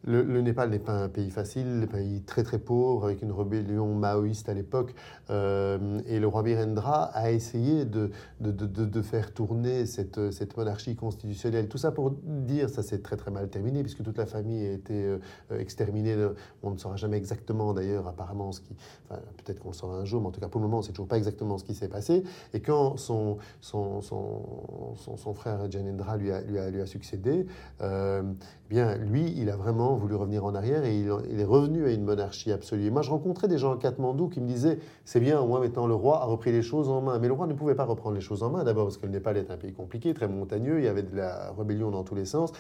Le, 0.05 0.41
Népal 0.41 0.71
n'est 0.71 0.79
pas 0.79 0.93
un 0.93 1.09
pays 1.09 1.31
facile, 1.31 1.81
un 1.83 1.87
pays 1.87 2.23
très 2.23 2.45
très 2.45 2.59
pauvre, 2.59 3.07
avec 3.07 3.21
une 3.21 3.33
rébellion 3.33 3.95
maoïste 3.95 4.49
à 4.49 4.55
l'époque. 4.55 4.95
Euh, 5.29 6.01
et 6.07 6.21
le 6.21 6.27
roi 6.29 6.43
Birendra 6.45 7.05
a 7.07 7.33
essayé 7.33 7.85
de, 7.85 8.11
de, 8.41 8.51
de, 8.53 9.03
faire 9.03 9.35
tourner 9.35 9.87
cette, 9.87 10.31
cette 10.31 10.57
monarchie 10.57 10.95
constitutionnelle. 10.95 11.69
Tout 11.69 11.79
ça 11.79 11.91
pour 11.91 12.13
dire, 12.23 12.71
ça 12.71 12.83
s'est 12.83 13.01
très 13.01 13.17
très 13.17 13.33
mal 13.33 13.49
terminé, 13.49 13.83
puisque 13.83 14.03
toute 14.03 14.17
la 14.19 14.27
famille 14.27 14.67
a 14.67 14.73
été 14.73 14.95
euh, 14.95 15.19
exterminée. 15.59 16.17
On 16.63 16.71
ne 16.71 16.79
saura 16.79 16.97
jamais 16.97 17.17
exactement 17.17 17.75
d'ailleurs, 17.75 18.07
apparemment, 18.07 18.53
ce 18.53 18.61
qui. 18.61 18.77
Enfin, 19.11 19.21
peut-être 19.45 19.59
qu'on 19.59 19.71
le 19.71 19.75
saura 19.75 19.97
un 19.97 20.05
jour, 20.05 20.21
mais 20.21 20.29
en 20.29 20.31
tout 20.31 20.41
cas 20.41 20.49
pour 20.49 20.61
le 20.61 20.69
moment, 20.69 20.81
c'est 20.81 20.93
toujours 20.93 21.09
pas 21.09 21.19
exactement 21.19 21.59
ce 21.59 21.65
qui 21.65 21.75
s'est 21.75 21.89
passé. 21.89 22.23
Et 22.55 22.61
quand 22.61 22.97
son, 22.99 23.39
son, 23.61 24.01
son, 24.01 24.95
son, 25.17 25.35
frère 25.35 25.71
Janendra 25.71 26.17
lui 26.17 26.31
a, 26.31 26.41
lui 26.43 26.59
a, 26.59 26.71
lui 26.71 26.81
a 26.81 26.87
succédé, 26.87 27.47
euh, 27.81 28.23
eh 28.67 28.69
bien 28.71 28.97
lui, 28.97 29.35
il 29.37 29.51
a 29.51 29.57
vraiment 29.57 29.88
voulu 29.95 30.15
revenir 30.15 30.45
en 30.45 30.55
arrière 30.55 30.85
et 30.85 30.99
il, 30.99 31.41
est 31.41 31.45
revenu 31.45 31.87
à 31.87 31.93
une 31.93 32.05
monarchie 32.05 32.53
absolue. 32.53 32.91
Moi, 32.91 33.03
je 33.03 33.11
rencontrais 33.11 33.49
des 33.49 33.59
gens 33.59 33.75
à 33.75 33.79
Katmandou 33.79 34.29
qui 34.29 34.41
me 34.41 34.47
disaient 34.47 34.79
c'est 35.05 35.21
bien, 35.21 35.41
au 35.41 35.47
moins 35.47 35.61
maintenant 35.61 35.87
le 35.87 35.95
roi 35.95 36.23
a 36.23 36.25
repris 36.25 36.53
les 36.53 36.63
choses 36.63 36.89
en 36.89 37.01
main. 37.01 37.19
Mais 37.19 37.29
le 37.29 37.35
roi 37.35 37.47
ne 37.47 37.55
pouvait 37.55 37.75
pas 37.75 37.85
reprendre 37.85 38.15
les 38.15 38.21
choses 38.21 38.43
en 38.43 38.51
main, 38.51 38.65
d'abord 38.65 38.85
parce 38.85 38.97
que 38.97 39.07
le 39.07 39.13
Népal 39.13 39.37
est 39.37 39.51
un 39.51 39.57
pays 39.57 39.73
compliqué, 39.73 40.15
très 40.15 40.29
montagneux, 40.29 40.79
il 40.79 40.85
y 40.85 40.89
avait 40.89 41.03
de 41.03 41.17
la 41.17 41.53
rébellion 41.53 41.91
dans 41.91 42.05
tous 42.05 42.15
les 42.15 42.25
sens. 42.25 42.53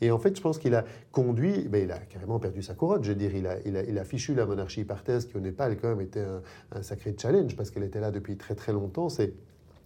Et 0.00 0.10
en 0.10 0.18
fait, 0.18 0.36
je 0.36 0.42
pense 0.42 0.58
qu'il 0.58 0.74
a 0.74 0.84
conduit, 1.12 1.68
ben, 1.68 1.84
il 1.84 1.92
a 1.92 1.98
carrément 1.98 2.38
perdu 2.38 2.62
sa 2.62 2.74
couronne. 2.74 3.04
Je 3.04 3.10
veux 3.10 3.14
dire, 3.14 3.34
il 3.34 3.46
a, 3.46 3.60
il 3.64 3.98
a, 3.98 4.04
fichu 4.04 4.34
la 4.34 4.44
monarchie 4.44 4.84
par 4.84 5.02
terre, 5.02 5.22
ce 5.22 5.26
qui 5.26 5.36
au 5.36 5.40
Népal 5.40 5.76
quand 5.80 5.88
même 5.88 6.00
était 6.00 6.20
un, 6.20 6.42
un 6.72 6.82
sacré 6.82 7.14
challenge 7.18 7.56
parce 7.56 7.70
qu'elle 7.70 7.84
était 7.84 8.00
là 8.00 8.10
depuis 8.10 8.36
très 8.36 8.54
très 8.54 8.72
longtemps. 8.72 9.08
C'est 9.08 9.34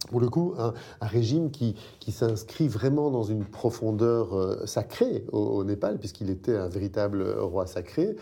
pour 0.07 0.21
le 0.21 0.29
coup, 0.29 0.55
un, 0.59 0.73
régime 1.01 1.51
qui, 1.51 1.75
s'inscrit 2.09 2.69
vraiment 2.69 3.11
dans 3.11 3.25
une 3.25 3.45
profondeur 3.45 4.35
euh, 4.35 4.67
sacrée 4.67 5.25
au, 5.33 5.65
Népal, 5.65 5.99
puisqu'il 5.99 6.31
était 6.31 6.57
un 6.57 6.69
véritable 6.69 7.29
roi 7.39 7.67
sacré. 7.67 8.17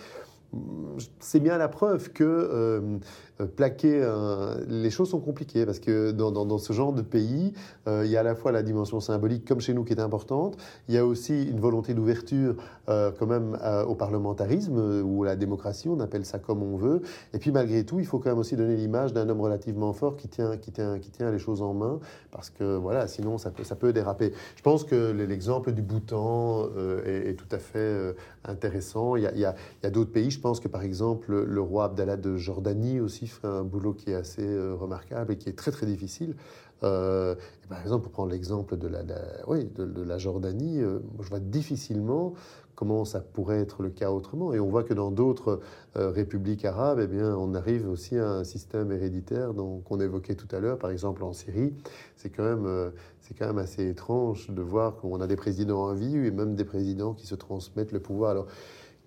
C'est 1.20 1.40
bien 1.40 1.58
la 1.58 1.68
preuve 1.68 2.10
que 2.12 2.24
euh, 2.24 2.98
plaquer 3.44 4.02
un... 4.02 4.56
les 4.68 4.90
choses 4.90 5.10
sont 5.10 5.20
compliquées 5.20 5.66
parce 5.66 5.78
que 5.78 6.10
dans, 6.10 6.30
dans, 6.30 6.58
ce 6.58 6.72
genre 6.72 6.92
de 6.92 7.02
pays, 7.02 7.52
euh, 7.86 8.02
il 8.04 8.10
y 8.10 8.16
a 8.16 8.20
à 8.20 8.22
la 8.22 8.34
fois 8.34 8.52
la 8.52 8.62
dimension 8.62 9.00
symbolique 9.00 9.44
comme 9.46 9.60
chez 9.60 9.74
nous 9.74 9.84
qui 9.84 9.92
est 9.92 10.00
importante, 10.00 10.56
il 10.88 10.94
y 10.94 10.98
a 10.98 11.04
aussi 11.04 11.44
une 11.44 11.60
volonté 11.60 11.92
d'ouverture 11.92 12.56
euh, 12.88 13.10
quand 13.18 13.26
même 13.26 13.58
euh, 13.62 13.84
au 13.84 13.94
parlementarisme 13.94 15.02
ou 15.04 15.24
à 15.24 15.26
la 15.26 15.36
démocratie, 15.36 15.88
on 15.88 16.00
appelle 16.00 16.24
ça 16.24 16.38
comme 16.38 16.62
on 16.62 16.76
veut. 16.76 17.02
Et 17.34 17.38
puis 17.38 17.52
malgré 17.52 17.84
tout, 17.84 18.00
il 18.00 18.06
faut 18.06 18.18
quand 18.18 18.30
même 18.30 18.38
aussi 18.38 18.56
donner 18.56 18.76
l'image 18.76 19.12
d'un 19.12 19.28
homme 19.28 19.40
relativement 19.40 19.92
fort 19.92 20.16
qui 20.16 20.28
tient, 20.28 20.56
qui, 20.56 20.72
tient, 20.72 20.98
qui 20.98 21.10
tient 21.10 21.30
les 21.30 21.38
choses 21.38 21.60
en 21.60 21.74
main 21.74 21.98
parce 22.30 22.50
que 22.50 22.76
voilà, 22.76 23.06
sinon 23.06 23.38
ça 23.38 23.50
peut, 23.50 23.64
ça 23.64 23.76
peut 23.76 23.92
déraper. 23.92 24.32
Je 24.56 24.62
pense 24.62 24.84
que 24.84 25.10
l'exemple 25.10 25.72
du 25.72 25.82
Bhoutan 25.82 26.68
est, 27.04 27.36
tout 27.36 27.48
à 27.50 27.58
fait 27.58 28.14
intéressant. 28.44 29.16
Il 29.16 29.22
y 29.22 29.44
a, 29.44 29.54
a 29.82 29.90
d'autres 29.90 30.12
pays, 30.12 30.30
je 30.30 30.40
pense 30.40 30.60
que 30.60 30.68
par 30.68 30.82
exemple 30.82 31.44
le 31.44 31.60
roi 31.60 31.84
Abdallah 31.84 32.16
de 32.16 32.36
Jordanie 32.36 33.00
aussi 33.00 33.25
fait 33.26 33.46
un 33.46 33.64
boulot 33.64 33.92
qui 33.92 34.10
est 34.10 34.14
assez 34.14 34.46
euh, 34.46 34.74
remarquable 34.74 35.32
et 35.32 35.36
qui 35.36 35.48
est 35.48 35.56
très 35.56 35.70
très 35.70 35.86
difficile. 35.86 36.34
Euh, 36.82 37.34
par 37.68 37.80
exemple, 37.80 38.02
pour 38.02 38.12
prendre 38.12 38.30
l'exemple 38.30 38.76
de 38.76 38.86
la, 38.86 39.02
oui, 39.46 39.64
de, 39.76 40.02
la 40.02 40.18
Jordanie, 40.18 40.80
euh, 40.80 40.98
je 41.20 41.28
vois 41.28 41.40
difficilement 41.40 42.34
comment 42.74 43.06
ça 43.06 43.20
pourrait 43.20 43.60
être 43.60 43.82
le 43.82 43.88
cas 43.88 44.10
autrement. 44.10 44.52
Et 44.52 44.60
on 44.60 44.68
voit 44.68 44.84
que 44.84 44.92
dans 44.92 45.10
d'autres 45.10 45.60
républiques 45.94 46.66
arabes, 46.66 47.00
eh 47.02 47.06
bien, 47.06 47.34
on 47.34 47.54
arrive 47.54 47.88
aussi 47.88 48.18
à 48.18 48.28
un 48.28 48.44
système 48.44 48.92
héréditaire 48.92 49.52
qu'on 49.54 49.98
évoquait 49.98 50.34
tout 50.34 50.54
à 50.54 50.60
l'heure, 50.60 50.78
par 50.78 50.90
exemple 50.90 51.24
en 51.24 51.32
Syrie. 51.32 51.72
C'est 52.16 52.28
quand, 52.28 52.44
même, 52.44 52.66
euh, 52.66 52.90
quand 53.38 53.46
même 53.46 53.56
assez 53.56 53.88
étrange 53.88 54.50
de 54.50 54.60
voir 54.60 54.96
qu'on 54.96 55.22
a 55.22 55.26
des 55.26 55.36
présidents 55.36 55.84
en 55.84 55.94
vie 55.94 56.16
et 56.16 56.30
même 56.30 56.54
des 56.54 56.66
présidents 56.66 57.14
qui 57.14 57.26
se 57.26 57.34
transmettent 57.34 57.92
le 57.92 58.00
pouvoir. 58.00 58.32
Alors, 58.32 58.46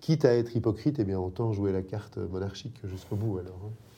quitte 0.00 0.24
à 0.24 0.34
être 0.34 0.56
hypocrite, 0.56 0.98
eh 0.98 1.04
bien, 1.04 1.20
autant 1.20 1.52
jouer 1.52 1.70
la 1.70 1.82
carte 1.82 2.16
monarchique 2.16 2.80
jusqu'au 2.82 3.14
bout. 3.14 3.38
Alors, 3.38 3.60
hein. 3.64 3.89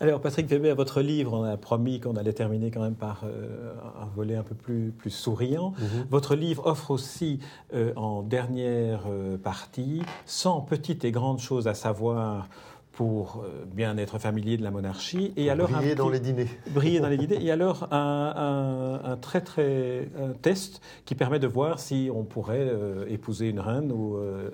Alors, 0.00 0.20
Patrick 0.20 0.48
Weber, 0.48 0.74
votre 0.74 1.00
livre, 1.02 1.32
on 1.34 1.44
a 1.44 1.56
promis 1.56 2.00
qu'on 2.00 2.16
allait 2.16 2.32
terminer 2.32 2.72
quand 2.72 2.82
même 2.82 2.96
par 2.96 3.22
euh, 3.24 3.72
un 4.02 4.06
volet 4.16 4.34
un 4.34 4.42
peu 4.42 4.56
plus, 4.56 4.92
plus 4.96 5.10
souriant. 5.10 5.70
Mm 5.70 5.74
-hmm. 5.74 6.10
Votre 6.10 6.34
livre 6.34 6.66
offre 6.66 6.90
aussi, 6.90 7.38
euh, 7.74 7.92
en 7.94 8.22
dernière 8.22 9.02
euh, 9.08 9.38
partie, 9.38 10.02
100 10.26 10.62
petites 10.62 11.04
et 11.04 11.12
grandes 11.12 11.38
choses 11.38 11.68
à 11.68 11.74
savoir 11.74 12.48
pour 12.94 13.42
euh, 13.44 13.64
bien 13.66 13.96
être 13.98 14.18
familier 14.18 14.56
de 14.56 14.62
la 14.62 14.70
monarchie. 14.70 15.32
Et 15.36 15.50
alors 15.50 15.68
briller 15.68 15.92
un, 15.92 15.96
dans 15.96 16.08
les 16.08 16.20
dîners. 16.20 16.48
Briller 16.70 17.00
dans 17.00 17.08
les 17.08 17.16
dîners. 17.26 17.44
Et 17.44 17.50
alors 17.50 17.88
un, 17.90 19.00
un, 19.04 19.10
un, 19.12 19.16
très 19.16 19.40
très 19.40 20.08
test 20.42 20.80
qui 21.04 21.14
permet 21.14 21.38
de 21.38 21.46
voir 21.46 21.80
si 21.80 22.08
on 22.14 22.22
pourrait 22.22 22.58
euh, 22.60 23.04
épouser 23.08 23.48
une 23.48 23.60
reine 23.60 23.90
ou 23.90 24.16
euh, 24.16 24.48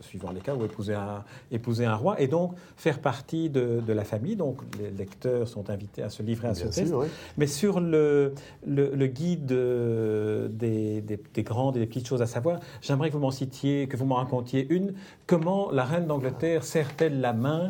suivant 0.00 0.30
les 0.30 0.40
cas 0.40 0.54
ou 0.54 0.64
épouser 0.64 0.94
un 0.94 1.24
épouser 1.50 1.86
un 1.86 1.94
roi 1.94 2.20
et 2.20 2.28
donc 2.28 2.54
faire 2.76 3.00
partie 3.00 3.48
de, 3.48 3.80
de, 3.86 3.92
la 3.92 4.04
famille. 4.04 4.36
Donc 4.36 4.60
les 4.78 4.90
lecteurs 4.90 5.48
sont 5.48 5.70
invités 5.70 6.02
à 6.02 6.10
se 6.10 6.22
livrer 6.22 6.48
à 6.48 6.52
bien 6.52 6.66
ce 6.66 6.72
sûr, 6.72 6.82
test. 6.82 6.94
Oui. 6.94 7.06
Mais 7.38 7.46
sur 7.46 7.80
le, 7.80 8.34
le, 8.66 8.94
le 8.94 9.06
guide 9.06 9.46
des, 9.46 11.00
des, 11.00 11.20
des, 11.34 11.42
grandes 11.42 11.76
et 11.76 11.80
des 11.80 11.86
petites 11.86 12.06
choses 12.06 12.22
à 12.22 12.26
savoir, 12.26 12.60
j'aimerais 12.82 13.08
que 13.08 13.14
vous 13.14 13.20
m'en 13.20 13.30
citiez, 13.30 13.88
que 13.88 13.96
vous 13.96 14.04
m'en 14.04 14.16
racontiez 14.16 14.66
une. 14.70 14.92
Comment 15.26 15.70
la 15.70 15.84
reine 15.84 16.06
d'Angleterre 16.06 16.62
serre-t-elle 16.64 17.20
la 17.20 17.32
main 17.32 17.69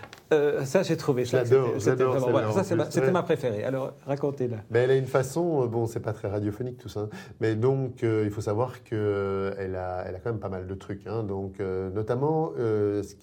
euh, 0.33 0.63
ça, 0.63 0.83
j'ai 0.83 0.95
trouvé 0.95 1.25
ça. 1.25 1.43
Ça, 1.45 2.63
c'était 2.63 3.05
ma, 3.05 3.11
ma, 3.11 3.23
préférée. 3.23 3.63
Alors, 3.63 3.93
racontez-la. 4.05 4.57
Ben, 4.69 4.83
elle 4.83 4.91
a 4.91 4.95
une 4.95 5.07
façon, 5.07 5.63
euh, 5.63 5.67
bon, 5.67 5.87
c'est 5.87 5.99
pas 5.99 6.13
très 6.13 6.29
radiophonique 6.29 6.77
tout 6.77 6.89
ça, 6.89 7.09
mais 7.41 7.55
donc, 7.55 8.03
euh, 8.03 8.23
il 8.25 8.31
faut 8.31 8.41
savoir 8.41 8.83
qu'elle 8.83 9.75
a, 9.75 10.05
elle 10.07 10.15
a 10.15 10.19
quand 10.23 10.31
même 10.31 10.39
pas 10.39 10.49
mal 10.49 10.67
de 10.67 10.73
trucs. 10.75 11.05
Hein, 11.05 11.23
donc, 11.23 11.59
euh, 11.59 11.89
notamment, 11.91 12.53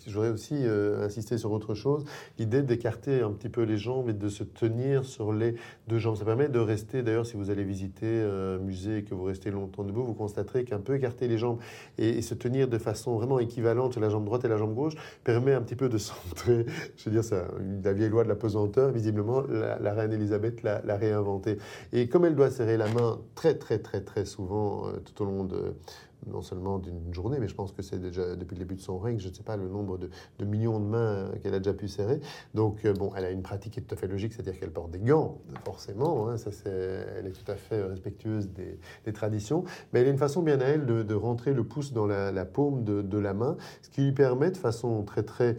j'aurais 0.07 0.31
aussi 0.31 0.65
insisté 1.03 1.39
sur 1.39 1.53
autre 1.53 1.75
chose, 1.75 2.05
l'idée 2.39 2.63
d'écarter 2.63 3.23
un 3.23 3.31
petit 3.31 3.49
peu 3.49 3.63
les 3.63 3.79
jambes 3.79 4.11
et 4.11 4.13
de 4.13 4.29
se 4.29 4.45
tenir 4.45 5.05
sur 5.05 5.33
les 5.33 5.55
deux 5.87 5.99
jambes. 5.99 6.17
Ça 6.17 6.25
permet 6.25 6.49
de 6.49 6.59
rester, 6.59 7.03
d'ailleurs, 7.03 7.27
si 7.27 7.37
vous 7.37 7.51
allez 7.51 7.65
visiter 7.65 8.23
un 8.23 8.59
musée 8.59 8.99
et 8.99 9.05
que 9.05 9.15
vous 9.15 9.25
restez 9.25 9.51
longtemps 9.51 9.85
debout, 9.85 10.05
vous 10.05 10.15
constaterez 10.15 10.65
qu'un 10.65 10.81
peu 10.81 10.95
écarter 10.95 11.29
les 11.29 11.39
jambes 11.39 11.59
et, 11.97 12.11
et, 12.11 12.23
se 12.23 12.35
tenir 12.35 12.69
de 12.69 12.79
façon 12.79 13.17
vraiment 13.17 13.39
équivalente 13.39 13.93
sur 13.93 14.01
la 14.01 14.11
jambe 14.11 14.25
droite 14.25 14.45
et 14.45 14.49
la 14.49 14.57
jambe 14.57 14.75
gauche 14.75 14.95
permet 15.25 15.55
un 15.55 15.63
petit 15.63 15.77
peu 15.77 15.89
de 15.89 15.99
centrer 15.99 16.67
je 16.99 17.05
veux 17.05 17.11
dire, 17.13 17.25
c'est 17.25 17.41
la 17.85 17.93
vieille 17.93 18.11
loi 18.11 18.25
de 18.25 18.29
la 18.29 18.35
pesanteur, 18.35 18.91
visiblement, 18.91 19.43
la, 19.49 19.95
reine 19.95 20.13
Elisabeth 20.13 20.63
l'a 20.63 20.97
réinventée. 20.97 21.59
Et 21.93 22.09
comme 22.09 22.25
elle 22.25 22.35
doit 22.35 22.51
serrer 22.51 22.77
la 22.77 22.89
main 22.89 23.21
très, 23.35 23.55
très, 23.55 23.79
très, 23.79 24.01
très 24.01 24.25
souvent 24.25 24.89
euh, 24.89 24.99
tout 25.05 25.23
au 25.23 25.27
long 25.27 25.45
de, 25.45 25.75
non 26.27 26.43
seulement 26.43 26.79
d'une 26.79 27.13
journée, 27.13 27.39
mais 27.39 27.49
je 27.49 27.55
pense 27.55 27.73
que 27.73 27.83
c'est 27.83 27.99
déjà 27.99 28.35
depuis 28.35 28.55
le 28.55 28.61
début 28.61 28.75
de 28.75 28.81
son 28.81 28.99
règne, 28.99 29.19
je 29.19 29.29
ne 29.29 29.33
sais 29.35 29.43
pas 29.43 29.57
le 29.57 29.69
nombre 29.69 29.99
de, 29.99 30.11
millions 30.45 30.81
de 30.81 30.85
mains 30.85 31.31
qu'elle 31.43 31.55
a 31.55 31.59
déjà 31.59 31.73
pu 31.73 31.89
serrer. 31.89 32.21
Donc, 32.55 32.85
euh, 32.85 32.93
bon, 32.93 33.13
elle 33.17 33.25
a 33.25 33.31
une 33.31 33.43
pratique 33.43 33.75
qui 33.75 33.81
est 33.81 33.83
tout 33.83 33.95
à 33.95 33.99
fait 33.99 34.09
logique, 34.09 34.33
c'est-à-dire 34.33 34.59
qu'elle 34.59 34.73
porte 34.73 34.91
des 34.91 34.99
gants, 34.99 35.39
forcément, 35.65 36.29
hein, 36.29 36.37
ça 36.37 36.51
c'est, 36.51 37.07
elle 37.19 37.27
est 37.27 37.33
tout 37.33 37.51
à 37.51 37.57
fait 37.57 37.83
respectueuse 37.83 38.49
des, 38.51 39.13
traditions, 39.13 39.65
mais 39.93 40.01
elle 40.01 40.09
a 40.09 40.11
une 40.11 40.19
façon 40.19 40.43
bien 40.43 40.61
à 40.61 40.65
elle 40.65 40.85
de, 40.85 41.15
rentrer 41.15 41.55
le 41.55 41.65
pouce 41.65 41.93
dans 41.93 42.07
la, 42.07 42.45
paume 42.45 42.85
de, 42.85 43.19
la 43.19 43.33
main, 43.33 43.57
ce 43.83 43.89
qui 43.89 44.03
lui 44.03 44.13
permet 44.13 44.51
de 44.51 44.57
façon 44.57 45.03
très, 45.03 45.23
très 45.23 45.57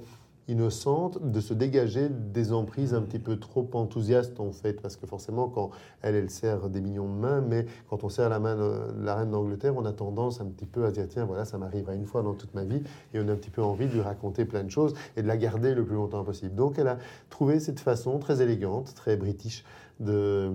innocente, 0.50 1.20
de 1.22 1.40
se 1.40 1.54
dégager 1.54 2.10
des 2.10 2.52
emprises 2.52 2.94
un 2.94 3.02
petit 3.02 3.20
peu 3.20 3.40
trop 3.40 3.70
enthousiastes 3.74 4.40
en 4.40 4.52
fait, 4.52 4.82
parce 4.82 4.98
que 4.98 5.08
forcément 5.08 5.48
quand 5.48 5.70
elle, 6.02 6.16
elle 6.16 6.30
serre 6.30 6.70
des 6.70 6.82
millions 6.82 7.08
de 7.08 7.18
mains, 7.18 7.42
mais 7.42 7.66
quand 7.90 8.04
on 8.04 8.10
serre 8.10 8.30
la 8.30 8.40
main 8.40 8.56
de 8.56 9.04
la 9.04 9.16
reine 9.16 9.32
d'Angleterre, 9.32 9.74
on 9.78 9.86
a 9.86 9.94
tendance 9.94 10.42
un 10.42 10.46
petit 10.46 10.66
peu 10.66 10.86
à 10.86 10.92
dire 10.92 11.06
tiens 11.08 11.26
voilà 11.26 11.46
ça 11.46 11.58
m'arrivera 11.58 11.94
une 11.94 12.06
fois 12.06 12.22
dans 12.24 12.34
toute 12.34 12.54
ma 12.54 12.64
vie, 12.64 12.82
et 13.14 13.20
on 13.20 13.28
a 13.28 13.32
un 13.32 13.36
petit 13.36 13.52
peu 13.52 13.64
envie 13.64 13.88
de 13.88 13.94
lui 13.94 14.02
raconter 14.02 14.46
plein 14.46 14.64
de 14.64 14.72
choses 14.72 14.94
et 15.16 15.22
de 15.22 15.28
la 15.28 15.38
garder 15.38 15.74
le 15.74 15.86
plus 15.86 15.96
longtemps 15.96 16.24
possible. 16.24 16.56
Donc 16.56 16.80
elle 16.80 16.88
a 16.88 16.98
trouvé 17.30 17.60
cette 17.60 17.80
façon 17.80 18.20
très 18.20 18.42
élégante, 18.42 18.94
très 18.96 19.16
british 19.16 19.64
de, 20.00 20.50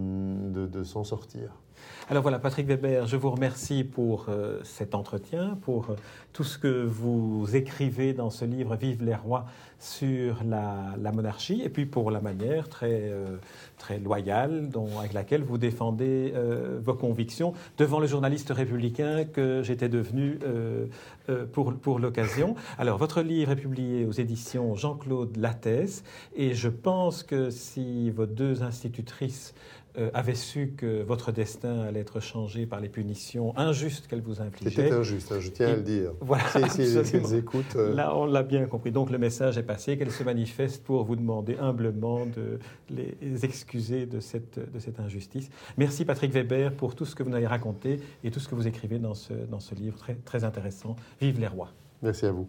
de 0.53 0.85
s'en 0.85 1.05
sortir. 1.05 1.51
Alors 2.11 2.23
voilà, 2.23 2.39
Patrick 2.39 2.67
Weber, 2.67 3.07
je 3.07 3.17
vous 3.17 3.31
remercie 3.31 3.83
pour 3.83 4.27
euh, 4.29 4.61
cet 4.63 4.95
entretien, 4.95 5.57
pour 5.63 5.89
euh, 5.89 5.97
tout 6.35 6.45
ce 6.45 6.59
que 6.59 6.85
vous 6.85 7.57
écrivez 7.57 8.13
dans 8.13 8.29
ce 8.29 8.45
livre 8.45 8.77
Vive 8.77 9.03
les 9.03 9.15
rois 9.15 9.47
sur 9.79 10.45
la, 10.45 11.13
monarchie, 11.13 11.63
et 11.65 11.71
puis 11.71 11.87
pour 11.87 12.11
la 12.11 12.21
manière 12.21 12.69
très, 12.69 13.05
euh, 13.05 13.39
très 13.79 13.99
loyale 13.99 14.69
avec 14.99 15.15
laquelle 15.15 15.43
vous 15.45 15.57
défendez 15.57 16.35
vos 16.83 16.95
convictions 16.95 17.55
devant 17.79 18.01
le 18.01 18.07
journaliste 18.07 18.51
républicain 18.51 19.25
que 19.25 19.63
j'étais 19.63 19.89
devenu 19.89 20.39
pour, 21.53 21.75
pour 21.75 21.99
l'occasion. 21.99 22.55
Alors, 22.79 22.99
votre 22.99 23.21
livre 23.21 23.53
est 23.53 23.57
publié 23.57 24.07
aux 24.07 24.13
éditions 24.13 24.75
Jean-Claude 24.75 25.37
Lattès, 25.37 26.03
et 26.35 26.55
je 26.55 26.69
pense 26.69 27.23
que 27.23 27.51
si 27.51 28.11
vos 28.11 28.27
deux 28.27 28.63
institutrices 28.63 29.55
avait 30.13 30.35
su 30.35 30.75
que 30.77 31.03
votre 31.03 31.31
destin 31.31 31.85
allait 31.95 32.01
être 32.01 32.21
changé 32.21 32.67
par 32.67 32.81
les 32.81 32.89
punitions 32.89 33.57
injustes 33.57 34.07
qu'elle 34.07 34.21
vous 34.21 34.41
infligeait. 34.41 34.71
C'était 34.71 34.93
injuste, 34.93 35.33
hein, 35.33 35.41
je 35.41 35.51
tiens 35.51 35.69
à 35.69 35.77
le 35.77 35.83
dire. 35.83 36.11
Voilà, 36.21 36.45
si, 36.69 36.87
si, 36.87 37.37
écoutent, 37.37 37.77
euh, 37.77 37.95
Là, 37.95 38.17
on 38.17 38.27
l'a 38.27 38.43
bien 38.43 38.67
compris. 38.67 38.91
Donc 38.91 39.11
le 39.11 39.19
message 39.19 39.59
est 39.59 39.63
passé, 39.63 39.97
qu'elle 39.97 40.11
se 40.11 40.23
manifeste 40.23 40.83
pour 40.83 41.05
vous 41.05 41.17
demander 41.17 41.57
humblement 41.57 42.27
de 42.27 42.59
les 42.91 43.45
excuser 43.45 44.07
de 44.07 44.21
cette, 44.21 44.59
de 44.59 44.79
cette 44.79 45.01
injustice. 45.01 45.51
Merci 45.77 46.05
Patrick 46.05 46.33
Weber 46.33 46.73
pour 46.73 46.95
tout 46.95 47.05
ce 47.05 47.15
que 47.15 47.23
vous 47.23 47.31
nous 47.31 47.37
avez 47.37 47.47
raconté 47.47 48.01
et 48.23 48.31
tout 48.31 48.41
ce 48.41 48.49
que 48.49 48.55
vous 48.55 48.67
écrivez 48.67 48.99
dans 48.99 49.15
ce, 49.15 49.33
dans 49.33 49.61
ce 49.61 49.75
livre 49.75 49.97
très, 49.97 50.15
très 50.15 50.45
intéressant. 50.45 50.97
Vive 51.21 51.41
les 51.41 51.49
rois. 51.49 51.73
Merci 52.03 52.27
à 52.27 52.33
vous. 52.33 52.49